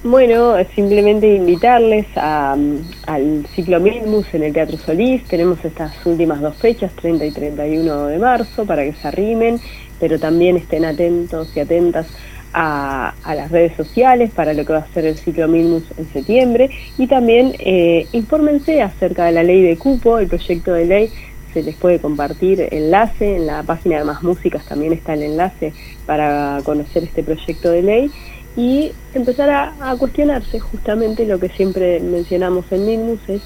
Bueno, 0.03 0.55
simplemente 0.75 1.27
invitarles 1.27 2.05
al 2.15 3.47
ciclo 3.55 3.79
Midmus 3.79 4.31
en 4.33 4.43
el 4.43 4.53
Teatro 4.53 4.77
Solís. 4.77 5.23
Tenemos 5.23 5.65
estas 5.65 6.05
últimas 6.05 6.39
dos 6.39 6.55
fechas, 6.55 6.93
30 6.93 7.25
y 7.25 7.31
31 7.31 8.05
de 8.05 8.19
marzo, 8.19 8.65
para 8.65 8.83
que 8.83 8.93
se 8.93 9.07
arrimen, 9.07 9.59
pero 9.99 10.19
también 10.19 10.55
estén 10.55 10.85
atentos 10.85 11.51
y 11.57 11.61
atentas 11.61 12.05
a, 12.53 13.15
las 13.25 13.51
redes 13.51 13.75
sociales 13.75 14.29
para 14.31 14.53
lo 14.53 14.65
que 14.65 14.73
va 14.73 14.79
a 14.79 14.93
ser 14.93 15.05
el 15.05 15.17
ciclo 15.17 15.47
Minmus 15.47 15.83
en 15.97 16.07
septiembre. 16.13 16.69
Y 16.99 17.07
también 17.07 17.55
eh, 17.57 18.05
infórmense 18.11 18.83
acerca 18.83 19.25
de 19.25 19.31
la 19.31 19.41
ley 19.41 19.63
de 19.63 19.77
cupo, 19.77 20.19
el 20.19 20.27
proyecto 20.27 20.73
de 20.73 20.85
ley. 20.85 21.11
Se 21.55 21.63
les 21.63 21.75
puede 21.75 21.99
compartir 21.99 22.67
enlace, 22.71 23.37
en 23.37 23.47
la 23.47 23.63
página 23.63 23.97
de 23.97 24.03
Más 24.03 24.21
Músicas 24.21 24.63
también 24.67 24.93
está 24.93 25.15
el 25.15 25.23
enlace 25.23 25.73
para 26.05 26.59
conocer 26.63 27.03
este 27.03 27.23
proyecto 27.23 27.71
de 27.71 27.81
ley 27.81 28.11
y 28.57 28.91
empezar 29.13 29.49
a, 29.49 29.95
cuestionarse 29.97 30.59
justamente 30.59 31.25
lo 31.27 31.39
que 31.39 31.47
siempre 31.49 31.99
mencionamos 31.99 32.65
en 32.71 32.85
Minmus 32.87 33.19
es, 33.27 33.41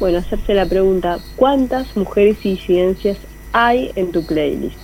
bueno, 0.00 0.18
hacerse 0.18 0.54
la 0.54 0.66
pregunta, 0.66 1.18
¿cuántas 1.36 1.94
mujeres 1.94 2.38
y 2.42 2.52
disidencias 2.52 3.18
hay 3.52 3.92
en 3.96 4.12
tu 4.12 4.24
playlist? 4.24 4.78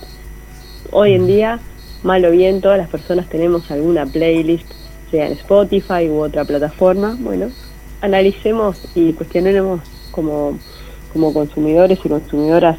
Hoy 0.91 1.13
en 1.13 1.25
día 1.25 1.59
mal 2.03 2.23
o 2.25 2.31
bien, 2.31 2.61
todas 2.61 2.77
las 2.77 2.89
personas 2.89 3.27
tenemos 3.29 3.71
alguna 3.71 4.05
playlist, 4.05 4.71
sea 5.09 5.25
en 5.25 5.33
Spotify 5.33 6.07
u 6.07 6.19
otra 6.19 6.45
plataforma. 6.45 7.17
Bueno, 7.19 7.49
analicemos 8.01 8.79
y 8.93 9.13
cuestionemos 9.13 9.81
como, 10.11 10.59
como 11.13 11.33
consumidores 11.33 11.99
y 12.03 12.09
consumidoras 12.09 12.77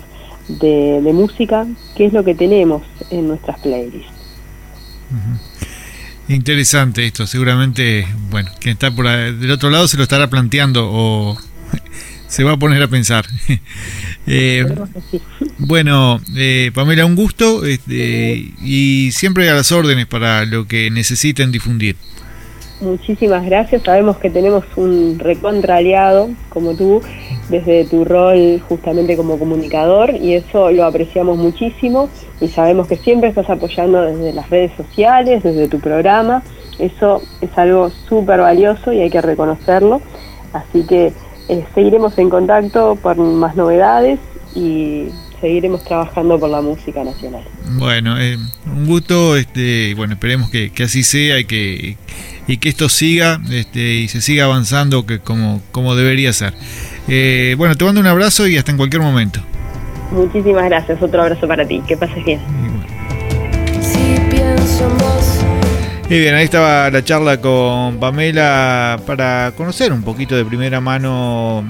de, 0.48 1.00
música 1.12 1.66
qué 1.96 2.06
es 2.06 2.12
lo 2.12 2.22
que 2.22 2.34
tenemos 2.34 2.82
en 3.10 3.28
nuestras 3.28 3.58
playlists. 3.60 4.12
Interesante 6.28 7.04
esto, 7.06 7.26
seguramente, 7.26 8.06
bueno, 8.30 8.50
quien 8.58 8.72
está 8.72 8.90
por 8.90 9.06
del 9.06 9.50
otro 9.50 9.68
lado 9.68 9.86
se 9.86 9.98
lo 9.98 10.04
estará 10.04 10.30
planteando 10.30 10.88
o 10.90 11.36
se 12.28 12.44
va 12.44 12.52
a 12.52 12.56
poner 12.56 12.82
a 12.82 12.88
pensar. 12.88 13.26
eh, 14.26 14.66
bueno, 15.58 16.20
eh, 16.34 16.70
Pamela, 16.74 17.04
un 17.04 17.14
gusto 17.14 17.66
este, 17.66 18.52
y 18.62 19.10
siempre 19.12 19.50
a 19.50 19.54
las 19.54 19.70
órdenes 19.70 20.06
para 20.06 20.46
lo 20.46 20.66
que 20.66 20.90
necesiten 20.90 21.52
difundir. 21.52 21.96
Muchísimas 22.80 23.44
gracias. 23.44 23.82
Sabemos 23.82 24.16
que 24.18 24.30
tenemos 24.30 24.64
un 24.76 25.18
recontra 25.18 25.76
aliado 25.76 26.30
como 26.48 26.74
tú 26.74 27.02
desde 27.48 27.84
tu 27.84 28.04
rol 28.04 28.60
justamente 28.68 29.16
como 29.16 29.38
comunicador 29.38 30.14
y 30.14 30.34
eso 30.34 30.70
lo 30.70 30.84
apreciamos 30.84 31.36
muchísimo 31.36 32.08
y 32.40 32.48
sabemos 32.48 32.88
que 32.88 32.96
siempre 32.96 33.28
estás 33.28 33.48
apoyando 33.50 34.02
desde 34.02 34.32
las 34.32 34.48
redes 34.50 34.72
sociales, 34.76 35.42
desde 35.42 35.68
tu 35.68 35.80
programa. 35.80 36.42
Eso 36.78 37.22
es 37.40 37.50
algo 37.56 37.90
súper 38.08 38.40
valioso 38.40 38.92
y 38.92 39.00
hay 39.00 39.10
que 39.10 39.20
reconocerlo. 39.20 40.00
Así 40.52 40.84
que 40.86 41.12
eh, 41.48 41.64
seguiremos 41.74 42.16
en 42.18 42.30
contacto 42.30 42.96
por 42.96 43.16
más 43.16 43.54
novedades 43.56 44.18
y 44.54 45.08
seguiremos 45.40 45.84
trabajando 45.84 46.40
por 46.40 46.48
la 46.48 46.62
música 46.62 47.04
nacional. 47.04 47.44
Bueno, 47.78 48.18
eh, 48.18 48.38
un 48.66 48.86
gusto, 48.86 49.36
este, 49.36 49.94
bueno, 49.94 50.14
esperemos 50.14 50.48
que, 50.48 50.72
así 50.82 51.02
sea 51.02 51.38
y 51.38 51.44
que, 51.44 51.98
y 52.46 52.56
que 52.56 52.68
esto 52.70 52.88
siga 52.88 53.40
este, 53.50 53.94
y 53.94 54.08
se 54.08 54.22
siga 54.22 54.44
avanzando 54.44 55.04
que 55.04 55.18
como, 55.18 55.60
como 55.70 55.96
debería 55.96 56.32
ser. 56.32 56.54
Eh, 57.08 57.54
bueno, 57.58 57.74
te 57.76 57.84
mando 57.84 58.00
un 58.00 58.06
abrazo 58.06 58.46
y 58.46 58.56
hasta 58.56 58.70
en 58.70 58.76
cualquier 58.76 59.02
momento. 59.02 59.40
Muchísimas 60.12 60.64
gracias, 60.66 61.02
otro 61.02 61.22
abrazo 61.22 61.46
para 61.46 61.66
ti, 61.66 61.82
que 61.86 61.96
pases 61.96 62.24
bien. 62.24 62.40
Y 66.08 66.18
bien, 66.18 66.34
ahí 66.34 66.44
estaba 66.44 66.90
la 66.90 67.02
charla 67.02 67.40
con 67.40 67.98
Pamela 67.98 69.00
para 69.06 69.52
conocer 69.56 69.92
un 69.92 70.02
poquito 70.02 70.36
de 70.36 70.44
primera 70.44 70.80
mano 70.80 71.64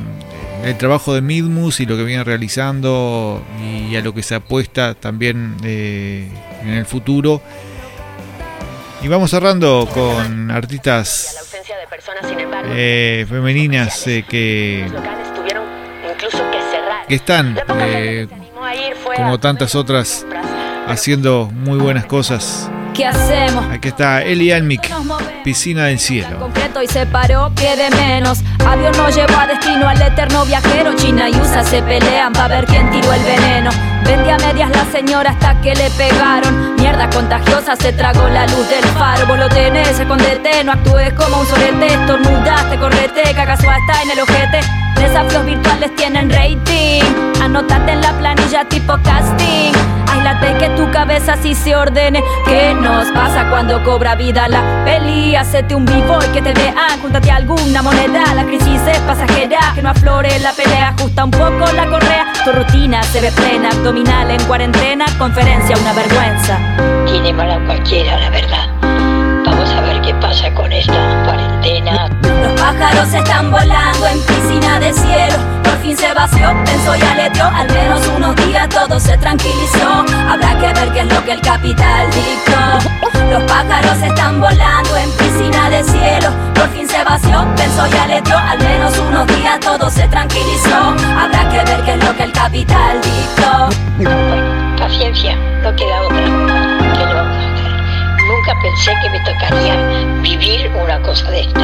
el 0.65 0.77
trabajo 0.77 1.15
de 1.15 1.21
Midmus 1.21 1.81
y 1.81 1.87
lo 1.87 1.97
que 1.97 2.05
viene 2.05 2.25
realizando 2.25 3.43
y 3.63 3.95
a 3.95 4.01
lo 4.01 4.13
que 4.13 4.23
se 4.23 4.35
apuesta 4.35 4.95
también 4.95 5.55
eh, 5.63 6.29
en 6.63 6.71
el 6.71 6.87
futuro. 6.87 7.43
Y 9.05 9.09
vamos 9.09 9.31
cerrando 9.31 9.87
con 9.93 10.51
artistas 10.51 11.37
eh, 12.71 13.27
femeninas 13.29 14.07
eh, 14.07 14.25
que, 14.27 14.91
que 17.07 17.15
están, 17.15 17.61
como 19.15 19.39
tantas 19.39 19.75
otras, 19.75 20.25
haciendo 20.89 21.51
muy 21.53 21.79
buenas 21.79 22.07
cosas. 22.07 22.71
¿Qué 22.95 23.05
hacemos? 23.05 23.67
Aquí 23.71 23.89
está 23.89 24.23
Eli 24.23 24.53
Almic, 24.53 24.91
Piscina 25.45 25.85
del 25.85 25.99
Cielo. 25.99 26.39
Concreto 26.39 26.81
y 26.81 26.87
se 26.87 27.05
paró, 27.05 27.53
pie 27.55 27.77
de 27.77 27.91
menos. 27.91 28.39
Avión 28.67 28.97
no 28.97 29.11
llevó 29.11 29.37
a 29.37 29.47
destino 29.47 29.87
al 29.87 30.01
eterno 30.01 30.47
viajero. 30.47 30.97
China 30.97 31.29
y 31.29 31.35
USA 31.35 31.63
se 31.63 31.83
pelean 31.83 32.33
para 32.33 32.49
ver 32.49 32.65
quién 32.65 32.91
tiró 32.91 33.13
el 33.13 33.23
veneno. 33.23 33.71
Vendía 34.03 34.39
medias 34.39 34.71
la 34.71 34.91
señora 34.91 35.33
hasta 35.33 35.61
que 35.61 35.75
le 35.75 35.91
pegaron. 35.91 36.74
Mierda 36.85 37.09
contagiosa 37.09 37.77
se 37.77 37.95
tragó 37.95 38.29
la 38.29 38.47
luz 38.47 38.69
del 38.69 38.85
faro. 38.99 39.27
Vos 39.27 39.39
lo 39.39 39.49
tenés, 39.49 39.99
escondete, 39.99 40.63
no 40.65 40.73
actúes 40.73 41.15
como 41.15 41.41
un 41.41 41.47
sorete. 41.47 41.87
Estornudaste, 41.87 42.79
correte, 42.79 43.23
cagazo 43.35 43.71
hasta 43.71 44.03
en 44.03 44.11
el 44.11 44.21
ojete. 44.21 44.84
Desafíos 44.97 45.45
virtuales 45.45 45.95
tienen 45.97 46.31
rating. 46.31 47.03
Anótate 47.43 47.93
en 47.93 48.01
la 48.01 48.13
planilla 48.13 48.65
tipo 48.69 48.95
casting. 49.03 49.73
Aislate 50.13 50.59
que 50.59 50.69
tu 50.71 50.91
cabeza 50.91 51.37
sí 51.43 51.55
se 51.55 51.75
ordene. 51.75 52.23
¿Qué 52.47 52.75
nos 52.75 53.11
pasa 53.13 53.49
cuando 53.51 53.83
cobra 53.83 54.15
vida 54.15 54.49
la 54.49 54.85
peli? 54.85 55.35
Hacete 55.37 55.75
un 55.75 55.85
vivo 55.85 56.19
y 56.25 56.33
que 56.33 56.41
te 56.41 56.53
vean. 56.53 57.01
Júntate 57.03 57.31
alguna 57.31 57.83
moneda. 57.83 58.35
La 58.35 58.45
crisis 58.45 58.81
es 58.87 58.99
pasajera. 59.01 59.59
Que 59.75 59.83
no 59.83 59.91
aflore 59.91 60.39
la 60.41 60.53
pelea. 60.53 60.95
Ajusta 60.97 61.25
un 61.25 61.31
poco 61.31 61.73
la 61.75 61.87
correa. 61.87 62.33
Tu 62.45 62.53
rutina 62.53 63.03
se 63.03 63.21
ve 63.21 63.33
plena. 63.33 63.71
Abdominal 63.71 64.31
en 64.31 64.43
cuarentena. 64.45 65.07
Conferencia, 65.19 65.77
una 65.77 65.93
vergüenza. 65.93 66.59
Tiene 67.07 67.33
mala 67.33 67.59
cualquiera, 67.67 68.19
la 68.19 68.31
verdad. 68.31 68.84
¿Qué 70.05 70.13
pasa 70.17 70.53
con 70.53 70.71
esta 70.71 71.23
cuarentena? 71.25 72.11
Los 72.21 72.61
pájaros 72.61 73.11
están 73.11 73.51
volando 73.51 74.07
en 74.07 74.21
piscina 74.21 74.79
de 74.79 74.93
cielo. 74.93 75.39
Por 75.63 75.79
fin 75.79 75.97
se 75.97 76.13
vació, 76.13 76.55
pensó 76.67 76.95
y 76.95 77.01
aleteó. 77.01 77.47
Al 77.47 77.73
menos 77.73 78.07
unos 78.15 78.37
días 78.37 78.69
todo 78.69 79.01
se 79.01 79.17
tranquilizó. 79.17 80.05
Habrá 80.29 80.59
que 80.59 80.79
ver 80.79 80.93
qué 80.93 81.01
es 81.01 81.07
lo 81.07 81.25
que 81.25 81.33
el 81.33 81.41
capital 81.41 82.07
dictó. 82.11 82.91
Los 83.31 83.43
pájaros 83.45 84.03
están 84.03 84.43
volando 84.43 84.95
en 84.95 85.11
piscina 85.13 85.71
de 85.71 85.83
cielo. 85.83 86.29
Por 86.55 86.69
fin 86.69 86.87
se 86.87 87.03
vació, 87.03 87.47
pensó 87.57 87.87
y 87.87 87.97
aleteó. 87.97 88.37
Al 88.37 88.59
menos 88.59 88.99
unos 88.99 89.27
días 89.27 89.59
todo 89.61 89.89
se 89.89 90.07
tranquilizó. 90.09 90.95
Habrá 91.19 91.49
que 91.49 91.65
ver 91.65 91.83
qué 91.83 91.95
es 91.95 92.05
lo 92.05 92.15
que 92.15 92.25
el 92.25 92.33
capital 92.33 93.01
dictó. 93.01 93.69
Bueno, 93.97 94.77
paciencia, 94.77 95.35
no 95.63 95.75
queda 95.75 96.03
otra. 96.03 96.14
Nunca 98.55 98.63
pensé 98.63 98.93
que 99.03 99.11
me 99.11 99.21
tocaría 99.21 99.77
vivir 100.23 100.71
una 100.83 101.01
cosa 101.03 101.31
de 101.31 101.41
esta. 101.41 101.61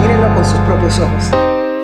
Mírenlo 0.00 0.34
con 0.34 0.44
sus 0.44 0.58
propios 0.60 0.98
ojos. 0.98 1.30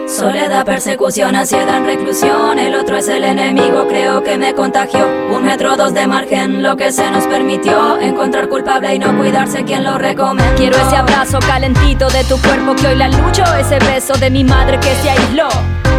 Soledad, 0.08 0.64
persecución, 0.64 1.34
ansiedad, 1.36 1.84
reclusión. 1.84 2.58
El 2.58 2.74
otro 2.74 2.96
es 2.96 3.08
el 3.08 3.24
enemigo, 3.24 3.86
creo 3.88 4.22
que 4.22 4.38
me 4.38 4.54
contagió. 4.54 5.06
Un 5.30 5.44
metro 5.44 5.76
dos 5.76 5.94
de 5.94 6.06
margen, 6.06 6.62
lo 6.62 6.76
que 6.76 6.92
se 6.92 7.10
nos 7.10 7.26
permitió. 7.26 7.98
Encontrar 8.00 8.48
culpable 8.48 8.94
y 8.94 8.98
no 8.98 9.16
cuidarse 9.16 9.64
quien 9.64 9.84
lo 9.84 9.98
recomendó. 9.98 10.54
Quiero 10.56 10.76
ese 10.76 10.96
abrazo 10.96 11.38
calentito 11.40 12.08
de 12.08 12.24
tu 12.24 12.40
cuerpo 12.40 12.74
que 12.74 12.88
hoy 12.88 12.96
la 12.96 13.08
lucho. 13.08 13.44
Ese 13.58 13.78
beso 13.80 14.14
de 14.14 14.30
mi 14.30 14.44
madre 14.44 14.78
que 14.80 14.94
se 14.96 15.10
aisló. 15.10 15.48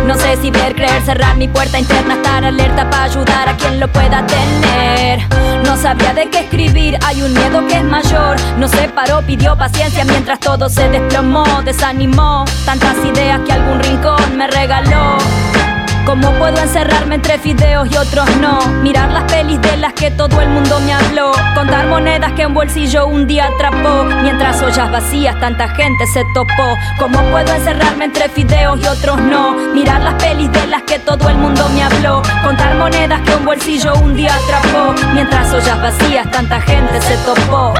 No 0.08 0.16
sé 0.16 0.38
si 0.38 0.50
ver, 0.52 0.74
creer, 0.74 1.04
cerrar 1.04 1.36
mi 1.36 1.50
puerta 1.50 1.78
interna, 1.78 2.14
estar 2.14 2.46
alerta 2.46 2.90
para 2.90 3.04
ayudar 3.04 3.50
a 3.50 3.58
quien 3.58 3.78
lo 3.78 3.90
pueda 3.90 4.26
tener. 4.26 5.20
No 5.66 5.76
sabía 5.76 6.14
de 6.14 6.30
qué 6.30 6.40
escribir, 6.40 6.98
hay 7.06 7.22
un 7.22 7.34
miedo 7.34 7.68
que 7.68 7.76
es 7.76 7.84
mayor. 7.84 8.38
No 8.58 8.70
se 8.70 8.88
paró, 8.88 9.22
pidió 9.22 9.58
paciencia 9.58 10.06
mientras 10.06 10.40
todo 10.40 10.70
se 10.70 10.88
desplomó, 10.88 11.44
desanimó. 11.64 12.46
Tantas 12.66 12.96
ideas 13.04 13.42
que 13.46 13.52
algún 13.52 13.80
rincón 13.82 14.38
me 14.38 14.48
regaló. 14.48 15.18
¿Cómo 16.08 16.32
puedo 16.40 16.58
encerrarme 16.58 17.16
entre 17.16 17.38
fideos 17.38 17.92
y 17.92 17.98
otros 17.98 18.26
no? 18.38 18.66
Mirar 18.82 19.12
las 19.12 19.26
pelis 19.26 19.62
de 19.62 19.76
las 19.76 19.92
que 19.92 20.10
todo 20.10 20.40
el 20.40 20.48
mundo 20.48 20.80
me 20.80 20.94
habló. 20.94 21.34
Contar 21.54 21.86
monedas 21.88 22.32
que 22.32 22.46
un 22.46 22.54
bolsillo 22.54 23.08
un 23.08 23.28
día 23.28 23.48
atrapó. 23.48 24.06
Mientras 24.24 24.62
ollas 24.62 24.90
vacías 24.90 25.38
tanta 25.42 25.68
gente 25.68 26.08
se 26.08 26.24
topó. 26.34 26.78
¿Cómo 26.98 27.20
puedo 27.30 27.54
encerrarme 27.54 28.06
entre 28.06 28.30
fideos 28.30 28.80
y 28.82 28.88
otros 28.88 29.20
no? 29.20 29.52
Mirar 29.74 30.02
las 30.02 30.14
pelis 30.14 30.50
de 30.50 30.68
las 30.68 30.84
que 30.84 30.98
todo 30.98 31.28
el 31.28 31.36
mundo 31.36 31.68
me 31.76 31.84
habló. 31.84 32.22
Contar 32.42 32.76
monedas 32.76 33.20
que 33.24 33.36
un 33.36 33.44
bolsillo 33.44 33.94
un 33.96 34.16
día 34.16 34.34
atrapó. 34.34 34.96
Mientras 35.14 35.54
ollas 35.54 35.82
vacías 35.82 36.32
tanta 36.32 36.62
gente 36.62 37.02
se 37.02 37.18
topó. 37.18 37.74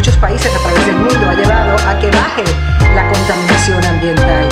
muchos 0.00 0.16
países 0.16 0.50
a 0.56 0.58
través 0.60 0.86
del 0.86 0.96
mundo 0.96 1.28
ha 1.28 1.34
llevado 1.34 1.76
a 1.86 1.98
que 1.98 2.10
baje 2.10 2.42
la 2.94 3.06
contaminación 3.12 3.84
ambiental. 3.84 4.48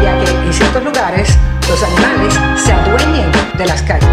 Ya 0.00 0.18
que 0.20 0.30
en 0.30 0.52
ciertos 0.52 0.84
lugares 0.84 1.36
los 1.68 1.82
animales 1.82 2.38
se 2.64 2.72
adueñen 2.72 3.32
de 3.58 3.66
las 3.66 3.82
calles. 3.82 4.08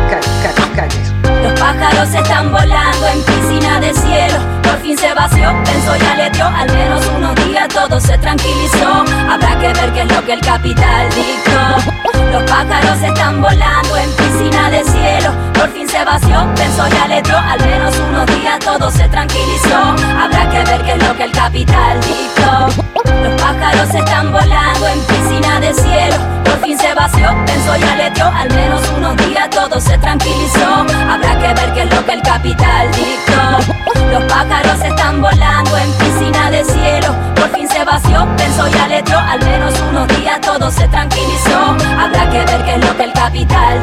calles. 0.76 1.07
Los 1.44 1.60
pájaros 1.60 2.14
están 2.14 2.52
volando 2.52 3.08
en 3.08 3.22
piscina 3.24 3.80
de 3.80 3.94
cielo. 3.94 4.40
Por 4.64 4.80
fin 4.82 4.98
se 4.98 5.14
vació, 5.14 5.54
pensó 5.64 5.96
y 5.96 6.06
aleteó. 6.06 6.48
Al 6.48 6.72
menos 6.72 7.06
unos 7.16 7.36
días 7.46 7.68
todo 7.70 8.00
se 8.00 8.18
tranquilizó. 8.18 9.06
Habrá 9.30 9.58
que 9.60 9.68
ver 9.74 9.94
qué 9.94 10.02
es 10.02 10.12
lo 10.12 10.26
que 10.26 10.34
el 10.34 10.42
capital 10.42 11.10
dictó. 11.10 12.22
Los 12.32 12.44
pájaros 12.44 13.02
están 13.02 13.42
volando 13.42 13.98
en 13.98 14.12
piscina 14.12 14.70
de 14.70 14.84
cielo. 14.84 15.32
Por 15.54 15.70
fin 15.70 15.88
se 15.88 16.04
vació, 16.04 16.48
pensó 16.78 16.96
y 16.96 17.00
aleteó. 17.00 17.38
Al 17.38 17.60
menos 17.60 18.00
unos 18.10 18.26
días 18.28 18.60
todo 18.60 18.92
se 18.92 19.08
tranquilizó. 19.10 19.78
Habrá 20.20 20.50
que 20.50 20.64
ver 20.64 20.82
qué 20.84 20.92
es 20.94 21.08
lo 21.08 21.18
que 21.18 21.24
el 21.24 21.32
capital 21.32 22.00
dictó. 22.02 22.84
Los 23.24 23.42
pájaros 23.42 23.96
están 23.96 24.32
volando 24.32 24.88
en 24.88 25.00
piscina 25.02 25.60
de 25.60 25.74
cielo. 25.74 26.16
Por 26.44 26.60
fin 26.62 26.78
se 26.78 26.94
vació, 26.94 27.36
pensó 27.46 27.76
y 27.78 27.84
aleteó. 27.84 28.28
Al 28.28 28.50
menos 28.54 28.82
unos 28.96 29.18
días 29.18 29.50
todo 29.50 29.80
se 29.80 29.98
tranquilizó. 29.98 30.86
Habrá 31.10 31.40
que 31.40 31.54
ver 31.54 31.74
qué 31.74 31.82
es 31.84 31.96
lo 31.96 32.06
que 32.06 32.14
el 32.14 32.22
capital 32.22 32.92
dictó. 32.92 33.74
Los 34.12 34.24
pájaros 34.26 34.82
están 34.82 35.22
volando 35.22 35.78
en 35.78 35.92
piscina 35.94 36.52
de 36.52 36.64
cielo. 36.64 37.16
Por 37.36 37.50
fin 37.50 37.68
se 37.68 37.84
vació, 37.84 38.28
pensó 38.38 38.68
y 38.68 38.78
aleteó. 38.78 39.18
Al 39.18 39.44
menos 39.44 39.74
unos 39.90 40.08
días 40.10 40.40
todo 40.42 40.70
se 40.70 40.88
tranquilizó. 40.88 41.76
Habrá 42.00 42.30
que 42.30 42.40
ver 42.46 42.64
qué 42.66 42.76
es 42.76 42.86
lo 42.86 42.98
que 42.98 43.04
el 43.04 43.14
capital 43.14 43.82